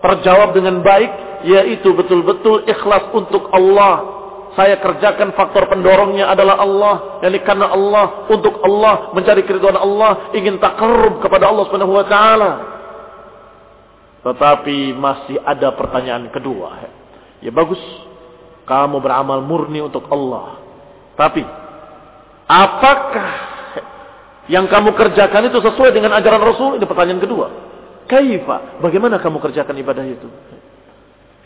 terjawab 0.05 0.53
dengan 0.53 0.85
baik, 0.85 1.28
yaitu 1.45 1.95
betul-betul 1.95 2.67
ikhlas 2.67 3.11
untuk 3.15 3.47
Allah. 3.53 4.17
Saya 4.57 4.81
kerjakan 4.81 5.37
faktor 5.37 5.69
pendorongnya 5.69 6.27
adalah 6.27 6.59
Allah. 6.59 6.95
Yani 7.23 7.39
karena 7.45 7.69
Allah, 7.69 8.27
untuk 8.27 8.59
Allah, 8.65 9.13
mencari 9.15 9.45
keridhaan 9.45 9.77
Allah, 9.77 10.33
ingin 10.35 10.57
takarrub 10.57 11.21
kepada 11.23 11.47
Allah 11.47 11.63
Subhanahu 11.69 11.95
wa 11.95 12.05
taala. 12.09 12.51
Tetapi 14.19 14.91
masih 14.97 15.39
ada 15.45 15.71
pertanyaan 15.77 16.27
kedua. 16.33 16.91
Ya 17.39 17.53
bagus. 17.55 17.79
Kamu 18.67 18.99
beramal 18.99 19.41
murni 19.41 19.81
untuk 19.81 20.05
Allah. 20.11 20.61
Tapi, 21.17 21.41
apakah 22.45 23.31
yang 24.49 24.69
kamu 24.69 24.93
kerjakan 24.93 25.49
itu 25.49 25.57
sesuai 25.61 25.89
dengan 25.93 26.13
ajaran 26.19 26.41
Rasul? 26.41 26.77
Ini 26.77 26.85
pertanyaan 26.85 27.21
kedua. 27.21 27.47
Kaifa? 28.09 28.81
Bagaimana 28.81 29.21
kamu 29.21 29.37
kerjakan 29.37 29.77
ibadah 29.77 30.05
itu? 30.05 30.27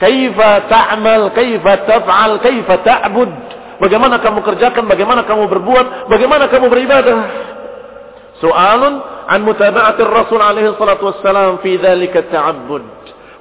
Kaifa 0.01 0.67
ta'mal, 0.67 1.31
kaifa 1.31 1.73
taf'al, 1.85 2.41
kaifa 2.41 2.75
ta'bud? 2.81 3.31
Bagaimana 3.79 4.21
kamu 4.21 4.39
kerjakan, 4.41 4.87
bagaimana 4.87 5.27
kamu 5.27 5.49
berbuat, 5.49 6.07
bagaimana 6.07 6.47
kamu 6.47 6.65
beribadah? 6.71 7.17
Soalun 8.39 8.93
an 9.27 9.39
mutaba'atir 9.43 10.07
Rasul 10.07 10.39
alaihi 10.43 10.75
salatu 10.75 11.09
wassalam 11.09 11.59
fi 11.63 11.79
dzalika 11.79 12.27
ta'abbud. 12.27 12.83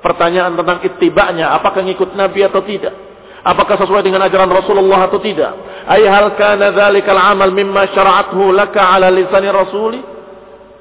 Pertanyaan 0.03 0.59
tentang 0.59 0.83
ittiba'nya, 0.83 1.55
apakah 1.55 1.83
ngikut 1.87 2.19
Nabi 2.19 2.43
atau 2.43 2.63
tidak? 2.67 2.95
Apakah 3.43 3.75
sesuai 3.75 4.07
dengan 4.07 4.23
ajaran 4.23 4.51
Rasulullah 4.51 5.11
atau 5.11 5.19
tidak? 5.19 5.51
Ay 5.91 6.07
hal 6.07 6.39
kana 6.39 6.71
dzalikal 6.71 7.19
amal 7.19 7.51
mimma 7.51 7.91
syara'athu 7.91 8.55
laka 8.55 8.79
ala 8.79 9.11
lisani 9.11 9.51
rasuli? 9.51 10.01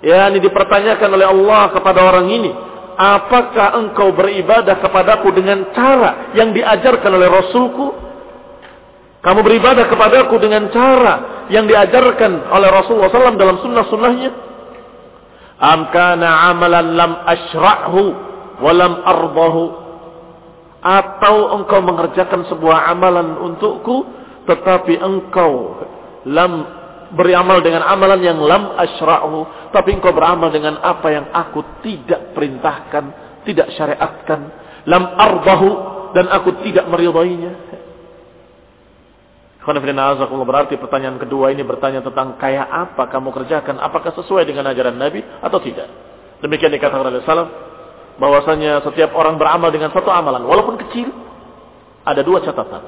Ya, 0.01 0.29
ini 0.29 0.41
dipertanyakan 0.41 1.09
oleh 1.13 1.27
Allah 1.29 1.69
kepada 1.73 2.01
orang 2.01 2.29
ini. 2.29 2.51
Apakah 2.97 3.79
engkau 3.79 4.11
beribadah 4.11 4.77
kepadaku 4.79 5.31
dengan 5.31 5.71
cara 5.71 6.33
yang 6.35 6.51
diajarkan 6.51 7.11
oleh 7.11 7.29
Rasulku? 7.31 7.87
Kamu 9.21 9.39
beribadah 9.45 9.85
kepadaku 9.85 10.35
dengan 10.41 10.67
cara 10.73 11.45
yang 11.53 11.69
diajarkan 11.69 12.49
oleh 12.49 12.69
Rasulullah 12.73 13.13
SAW 13.13 13.37
dalam 13.37 13.61
sunnah-sunnahnya? 13.61 14.31
Am 15.61 15.93
kana 15.93 16.49
amalan 16.49 16.97
lam 16.97 17.11
ashra'hu 17.29 18.01
walam 18.65 18.97
arbahu 19.05 19.65
atau 20.81 21.61
engkau 21.61 21.79
mengerjakan 21.85 22.49
sebuah 22.49 22.89
amalan 22.89 23.37
untukku 23.37 24.09
tetapi 24.49 24.97
engkau 24.97 25.77
lam 26.25 26.80
beramal 27.11 27.59
dengan 27.59 27.83
amalan 27.83 28.19
yang 28.23 28.39
lam 28.39 28.75
asyra'hu 28.79 29.71
tapi 29.75 29.95
engkau 29.95 30.15
beramal 30.15 30.47
dengan 30.51 30.79
apa 30.79 31.07
yang 31.11 31.25
aku 31.31 31.83
tidak 31.83 32.31
perintahkan 32.35 33.31
tidak 33.45 33.73
syariatkan. 33.73 34.39
Lam 34.89 35.03
arbahu 35.13 35.69
dan 36.17 36.25
aku 36.29 36.65
tidak 36.65 36.89
meridainya 36.89 37.53
berarti 40.41 40.73
pertanyaan 40.81 41.21
kedua 41.21 41.53
ini 41.53 41.61
bertanya 41.61 42.01
tentang 42.01 42.33
kayak 42.41 42.65
apa 42.65 43.05
kamu 43.13 43.29
kerjakan? 43.29 43.77
Apakah 43.77 44.09
sesuai 44.17 44.49
dengan 44.49 44.65
ajaran 44.73 44.97
Nabi 44.97 45.21
atau 45.21 45.61
tidak? 45.61 45.85
Demikian 46.41 46.73
dikatakan 46.73 47.05
oleh 47.05 47.21
salaf 47.21 47.47
bahwasanya 48.17 48.81
setiap 48.81 49.13
orang 49.13 49.37
beramal 49.37 49.69
dengan 49.69 49.93
satu 49.93 50.09
amalan 50.09 50.41
walaupun 50.41 50.81
kecil 50.81 51.13
ada 52.01 52.25
dua 52.25 52.41
catatan. 52.41 52.81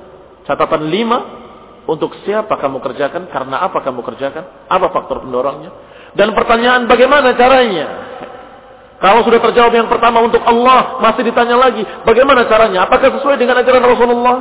Catatan 0.49 0.89
lima 0.89 1.42
Untuk 1.83 2.15
siapa 2.23 2.55
kamu 2.55 2.79
kerjakan? 2.79 3.27
Karena 3.27 3.59
apa 3.59 3.83
kamu 3.83 3.99
kerjakan? 4.07 4.71
Apa 4.71 4.87
faktor 4.91 5.27
pendorongnya? 5.27 5.71
Dan 6.15 6.31
pertanyaan 6.31 6.87
bagaimana 6.87 7.35
caranya? 7.35 7.87
Kalau 9.03 9.19
sudah 9.27 9.35
terjawab 9.43 9.75
yang 9.75 9.91
pertama 9.91 10.23
untuk 10.23 10.39
Allah, 10.47 11.03
masih 11.03 11.27
ditanya 11.27 11.59
lagi, 11.59 11.83
bagaimana 12.07 12.47
caranya? 12.47 12.87
Apakah 12.87 13.11
sesuai 13.19 13.35
dengan 13.35 13.59
ajaran 13.59 13.83
Rasulullah 13.83 14.37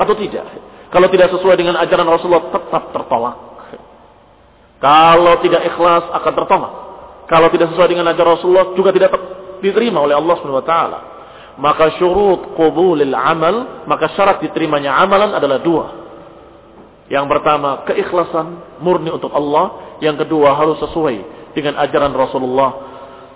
atau 0.00 0.16
tidak? 0.16 0.48
Kalau 0.88 1.12
tidak 1.12 1.28
sesuai 1.36 1.60
dengan 1.60 1.76
ajaran 1.76 2.08
Rasulullah, 2.08 2.48
tetap 2.48 2.88
tertolak. 2.96 3.36
Kalau 4.80 5.34
tidak 5.44 5.60
ikhlas, 5.68 6.08
akan 6.08 6.32
tertolak. 6.40 6.72
Kalau 7.28 7.52
tidak 7.52 7.68
sesuai 7.76 7.88
dengan 7.92 8.08
ajaran 8.08 8.40
Rasulullah, 8.40 8.72
juga 8.72 8.96
tidak 8.96 9.12
diterima 9.60 10.00
oleh 10.00 10.16
Allah 10.16 10.34
SWT. 10.40 10.74
Maka 11.60 12.00
syurut 12.00 12.56
qubulil 12.56 13.12
amal, 13.12 13.84
maka 13.84 14.08
syarat 14.16 14.40
diterimanya 14.40 14.96
amalan 15.04 15.36
adalah 15.36 15.60
dua. 15.60 15.86
Yang 17.08 17.26
pertama, 17.28 17.88
keikhlasan 17.88 18.78
murni 18.84 19.08
untuk 19.08 19.32
Allah. 19.32 19.96
Yang 20.04 20.28
kedua, 20.28 20.52
harus 20.54 20.76
sesuai 20.84 21.16
dengan 21.56 21.80
ajaran 21.80 22.12
Rasulullah 22.12 22.88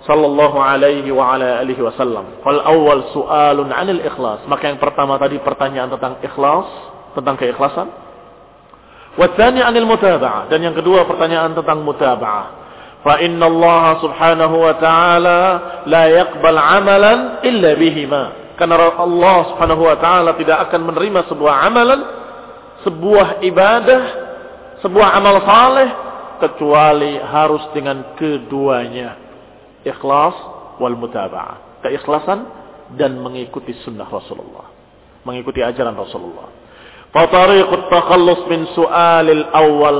sallallahu 0.03 0.59
alaihi 0.59 1.09
wa 1.09 1.35
ala 1.35 1.63
alihi 1.63 1.79
wasallam. 1.79 2.43
Fal 2.43 2.59
awal 2.63 3.11
su'alun 3.15 3.71
'anil 3.71 4.03
ikhlas. 4.03 4.43
Maka 4.45 4.71
yang 4.71 4.79
pertama 4.79 5.15
tadi 5.15 5.39
pertanyaan 5.39 5.89
tentang 5.95 6.19
ikhlas, 6.19 6.67
tentang 7.15 7.35
keikhlasan. 7.39 7.87
'anil 9.17 9.87
mutaba'ah 9.87 10.49
dan 10.49 10.59
yang 10.59 10.75
kedua 10.75 11.05
pertanyaan 11.07 11.55
tentang 11.55 11.85
mutaba'ah. 11.85 12.45
Fa 13.03 13.19
inna 13.19 13.45
Allah 13.51 13.99
subhanahu 13.99 14.55
wa 14.63 14.73
ta'ala 14.79 15.39
la 15.87 16.03
yaqbal 16.07 16.55
'amalan 16.55 17.19
illa 17.43 17.71
bihima. 17.75 18.23
Karena 18.55 18.95
Allah 18.95 19.37
subhanahu 19.53 19.81
wa 19.87 19.97
ta'ala 19.97 20.31
tidak 20.39 20.69
akan 20.69 20.93
menerima 20.93 21.25
sebuah 21.31 21.67
amalan, 21.67 21.99
sebuah 22.83 23.41
ibadah, 23.43 24.01
sebuah 24.83 25.09
amal 25.15 25.41
saleh 25.43 25.89
kecuali 26.43 27.15
harus 27.19 27.63
dengan 27.71 28.15
keduanya 28.19 29.15
ikhlas 29.87 30.35
wal 30.79 30.95
mutaba'ah. 30.99 31.83
Keikhlasan 31.83 32.39
dan 32.95 33.19
mengikuti 33.19 33.75
sunnah 33.83 34.07
Rasulullah. 34.07 34.71
Mengikuti 35.23 35.63
ajaran 35.63 35.95
Rasulullah. 35.95 36.51
Fatariqut 37.11 37.87
takhallus 37.91 38.41
min 38.47 38.67
su'alil 38.75 39.47
awal. 39.51 39.97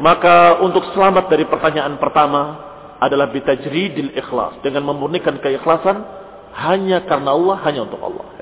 Maka 0.00 0.64
untuk 0.64 0.86
selamat 0.96 1.28
dari 1.28 1.44
pertanyaan 1.44 2.00
pertama 2.00 2.70
adalah 3.02 3.28
bitajridil 3.28 4.16
ikhlas. 4.16 4.58
Dengan 4.64 4.88
memurnikan 4.88 5.38
keikhlasan 5.38 6.02
hanya 6.56 7.04
karena 7.06 7.30
Allah, 7.34 7.56
hanya 7.66 7.86
untuk 7.86 8.00
Allah. 8.02 8.39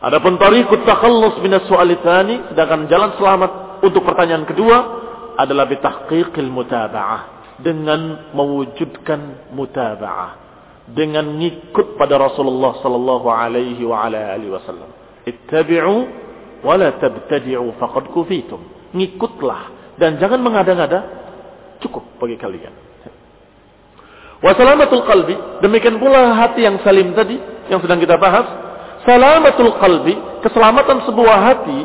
Adapun 0.00 0.40
tariqut 0.40 0.88
takhallus 0.88 1.36
min 1.44 1.52
su'al 1.68 1.92
tsani, 2.00 2.52
sedangkan 2.52 2.88
jalan 2.88 3.10
selamat 3.20 3.50
untuk 3.84 4.00
pertanyaan 4.00 4.48
kedua 4.48 4.76
adalah 5.36 5.68
bitahqiqil 5.68 6.48
mutaba'ah 6.48 7.20
dengan 7.60 8.32
mewujudkan 8.32 9.52
mutaba'ah 9.52 10.40
dengan 10.88 11.36
ngikut 11.36 12.00
pada 12.00 12.16
Rasulullah 12.16 12.80
sallallahu 12.80 13.28
alaihi 13.28 13.84
wa 13.84 14.08
ala 14.08 14.34
alihi 14.34 14.48
wasallam. 14.48 14.88
Ittabi'u 15.28 15.96
wa 16.64 16.74
tabtadi'u 16.80 17.68
faqad 17.76 18.08
kufitum. 18.10 18.64
Ngikutlah 18.96 19.94
dan 20.00 20.16
jangan 20.16 20.40
mengada-ngada 20.40 21.00
cukup 21.84 22.04
bagi 22.16 22.40
kalian. 22.40 22.72
Wa 24.40 24.56
salamatul 24.56 25.04
qalbi 25.04 25.36
demikian 25.60 26.00
pula 26.00 26.32
hati 26.32 26.64
yang 26.64 26.80
salim 26.80 27.12
tadi 27.12 27.36
yang 27.68 27.84
sedang 27.84 28.00
kita 28.00 28.16
bahas 28.16 28.69
salamatul 29.06 29.72
qalbi 29.80 30.14
keselamatan 30.44 31.04
sebuah 31.08 31.38
hati 31.52 31.80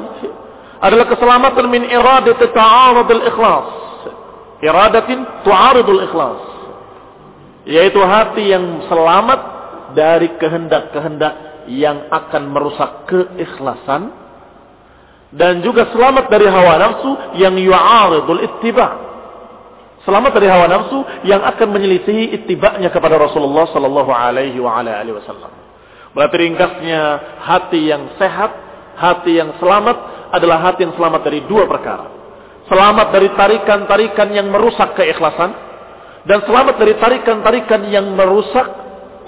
adalah 0.83 1.05
keselamatan 1.07 1.65
min 1.71 1.87
iradati 1.87 2.43
ta'arud 2.51 3.09
al-ikhlas 3.09 3.85
iradatin 4.65 5.43
tu'aridul 5.43 6.01
ikhlas. 6.07 6.41
Yaitu 7.65 7.97
hati 8.01 8.53
yang 8.53 8.85
selamat 8.85 9.39
dari 9.97 10.37
kehendak-kehendak 10.37 11.65
yang 11.71 12.09
akan 12.13 12.53
merusak 12.53 13.09
keikhlasan. 13.09 14.13
Dan 15.35 15.59
juga 15.65 15.89
selamat 15.91 16.31
dari 16.31 16.47
hawa 16.47 16.79
nafsu 16.79 17.11
yang 17.35 17.57
yu'aridul 17.57 18.41
ittiba. 18.45 18.87
Selamat 20.05 20.37
dari 20.37 20.47
hawa 20.47 20.69
nafsu 20.69 21.01
yang 21.25 21.41
akan 21.41 21.67
menyelisihi 21.73 22.37
ittiba'nya 22.41 22.93
kepada 22.93 23.17
Rasulullah 23.17 23.65
sallallahu 23.73 24.13
alaihi 24.13 24.61
wa 24.61 24.77
ala 24.77 25.01
alihi 25.01 25.17
wasallam 25.17 25.64
berarti 26.15 26.35
ringkasnya 26.39 27.01
hati 27.43 27.91
yang 27.91 28.15
sehat 28.15 28.51
hati 28.95 29.35
yang 29.35 29.59
selamat 29.59 30.31
adalah 30.31 30.71
hati 30.71 30.87
yang 30.87 30.95
selamat 30.95 31.21
dari 31.27 31.43
dua 31.45 31.67
perkara 31.67 32.15
Selamat 32.65 33.13
dari 33.13 33.29
tarikan-tarikan 33.37 34.33
yang 34.33 34.49
merusak 34.49 34.97
keikhlasan. 34.97 35.53
Dan 36.25 36.41
selamat 36.49 36.81
dari 36.81 36.97
tarikan-tarikan 36.97 37.85
yang 37.93 38.09
merusak 38.17 38.65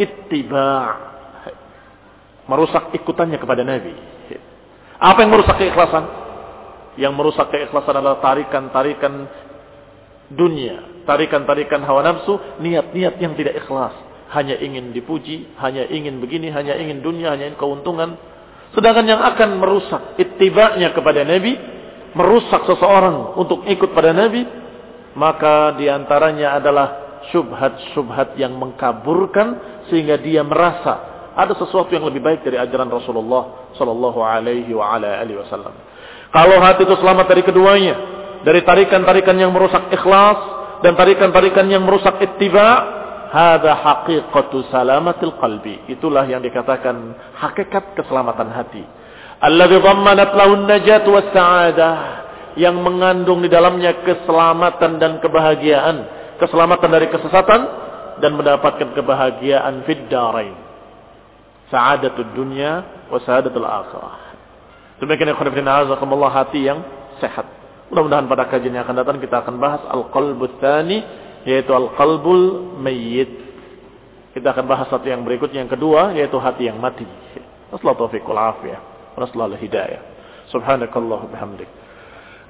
ittiba. 0.01 0.97
Merusak 2.49 2.89
ikutannya 2.97 3.37
kepada 3.37 3.61
Nabi. 3.61 3.93
Apa 4.97 5.21
yang 5.21 5.29
merusak 5.29 5.61
keikhlasan? 5.61 6.03
Yang 6.97 7.13
merusak 7.13 7.53
keikhlasan 7.53 7.93
adalah 8.01 8.17
tarikan-tarikan 8.25 9.13
dunia. 10.33 11.05
Tarikan-tarikan 11.05 11.85
hawa 11.85 12.01
nafsu. 12.01 12.41
Niat-niat 12.57 13.21
yang 13.21 13.37
tidak 13.37 13.61
ikhlas. 13.61 13.93
Hanya 14.27 14.59
ingin 14.59 14.91
dipuji, 14.91 15.55
hanya 15.59 15.87
ingin 15.87 16.19
begini, 16.19 16.51
hanya 16.51 16.75
ingin 16.75 16.99
dunia, 16.99 17.31
hanya 17.31 17.47
ingin 17.51 17.59
keuntungan. 17.59 18.19
Sedangkan 18.75 19.07
yang 19.07 19.23
akan 19.23 19.63
merusak 19.63 20.19
ittibanya 20.19 20.91
kepada 20.91 21.23
Nabi 21.23 21.77
merusak 22.17 22.65
seseorang 22.65 23.37
untuk 23.37 23.61
ikut 23.69 23.93
pada 23.93 24.09
Nabi, 24.09 24.41
maka 25.13 25.77
di 25.77 25.85
antaranya 25.85 26.57
adalah 26.57 26.87
syubhat-syubhat 27.29 28.33
yang 28.41 28.57
mengkaburkan 28.57 29.81
sehingga 29.91 30.17
dia 30.17 30.41
merasa 30.41 31.29
ada 31.37 31.53
sesuatu 31.53 31.93
yang 31.93 32.09
lebih 32.09 32.25
baik 32.25 32.41
dari 32.41 32.57
ajaran 32.57 32.89
Rasulullah 32.89 33.69
Sallallahu 33.77 34.19
Alaihi 34.25 34.73
Wasallam. 34.73 35.73
Kalau 36.33 36.57
hati 36.57 36.81
itu 36.83 36.95
selamat 36.97 37.25
dari 37.29 37.45
keduanya, 37.45 37.95
dari 38.41 38.65
tarikan-tarikan 38.65 39.37
yang 39.37 39.53
merusak 39.53 39.93
ikhlas 39.93 40.39
dan 40.81 40.97
tarikan-tarikan 40.97 41.69
yang 41.69 41.85
merusak 41.85 42.17
ittiba, 42.17 42.96
hada 43.31 43.71
haqiqatu 43.77 44.67
salamatil 44.71 45.35
qalbi. 45.37 45.85
Itulah 45.91 46.27
yang 46.27 46.43
dikatakan 46.43 47.15
hakikat 47.37 47.95
keselamatan 47.95 48.51
hati 48.51 48.83
alladhi 49.41 49.77
dhammanat 49.77 50.33
lahu 50.33 50.65
najat 50.65 51.05
was 51.05 51.29
sa'adah 51.29 51.95
yang 52.57 52.81
mengandung 52.81 53.45
di 53.45 53.49
dalamnya 53.53 54.01
keselamatan 54.01 54.97
dan 54.97 55.21
kebahagiaan, 55.21 55.97
keselamatan 56.41 56.89
dari 56.89 57.07
kesesatan 57.13 57.61
dan 58.17 58.33
mendapatkan 58.33 58.97
kebahagiaan 58.97 59.85
fid 59.85 60.09
darain. 60.09 60.57
Sa'adatud 61.69 62.33
dunya 62.33 63.05
wa 63.13 63.21
sa'adatul 63.21 63.67
akhirah. 63.67 64.15
Demikian 64.97 65.37
ikhwan 65.37 65.53
fillah 65.53 65.85
azakumullah 65.85 66.33
hati 66.33 66.65
yang 66.65 66.81
sehat. 67.21 67.45
Mudah-mudahan 67.93 68.25
pada 68.25 68.49
kajian 68.49 68.73
yang 68.73 68.83
akan 68.89 69.05
datang 69.05 69.17
kita 69.21 69.45
akan 69.45 69.61
bahas 69.61 69.85
al-qalbut 69.93 70.57
tsani 70.57 71.05
yaitu 71.47 71.71
al-qalbul 71.71 72.75
mayyit. 72.83 73.31
Kita 74.35 74.51
akan 74.53 74.67
bahas 74.67 74.91
satu 74.91 75.07
yang 75.07 75.23
berikutnya 75.23 75.63
yang 75.63 75.71
kedua 75.71 76.11
yaitu 76.13 76.35
hati 76.37 76.67
yang 76.67 76.77
mati. 76.77 77.07
Wassalatu 77.71 78.05
taufiqul 78.05 78.35
afiyah. 78.35 78.81
Wassalatu 79.15 79.55
hidayah. 79.55 80.03
Subhanakallah 80.51 81.31
bihamdik. 81.31 81.71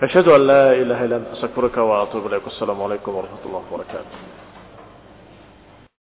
Asyhadu 0.02 0.34
an 0.34 0.42
la 0.46 0.66
ilaha 0.76 1.02
illa 1.06 1.18
anta 1.22 1.82
wa 1.82 1.96
atubu 2.06 2.26
ilaik. 2.28 2.46
Assalamualaikum 2.50 3.14
warahmatullahi 3.14 3.66
wabarakatuh. 3.70 4.47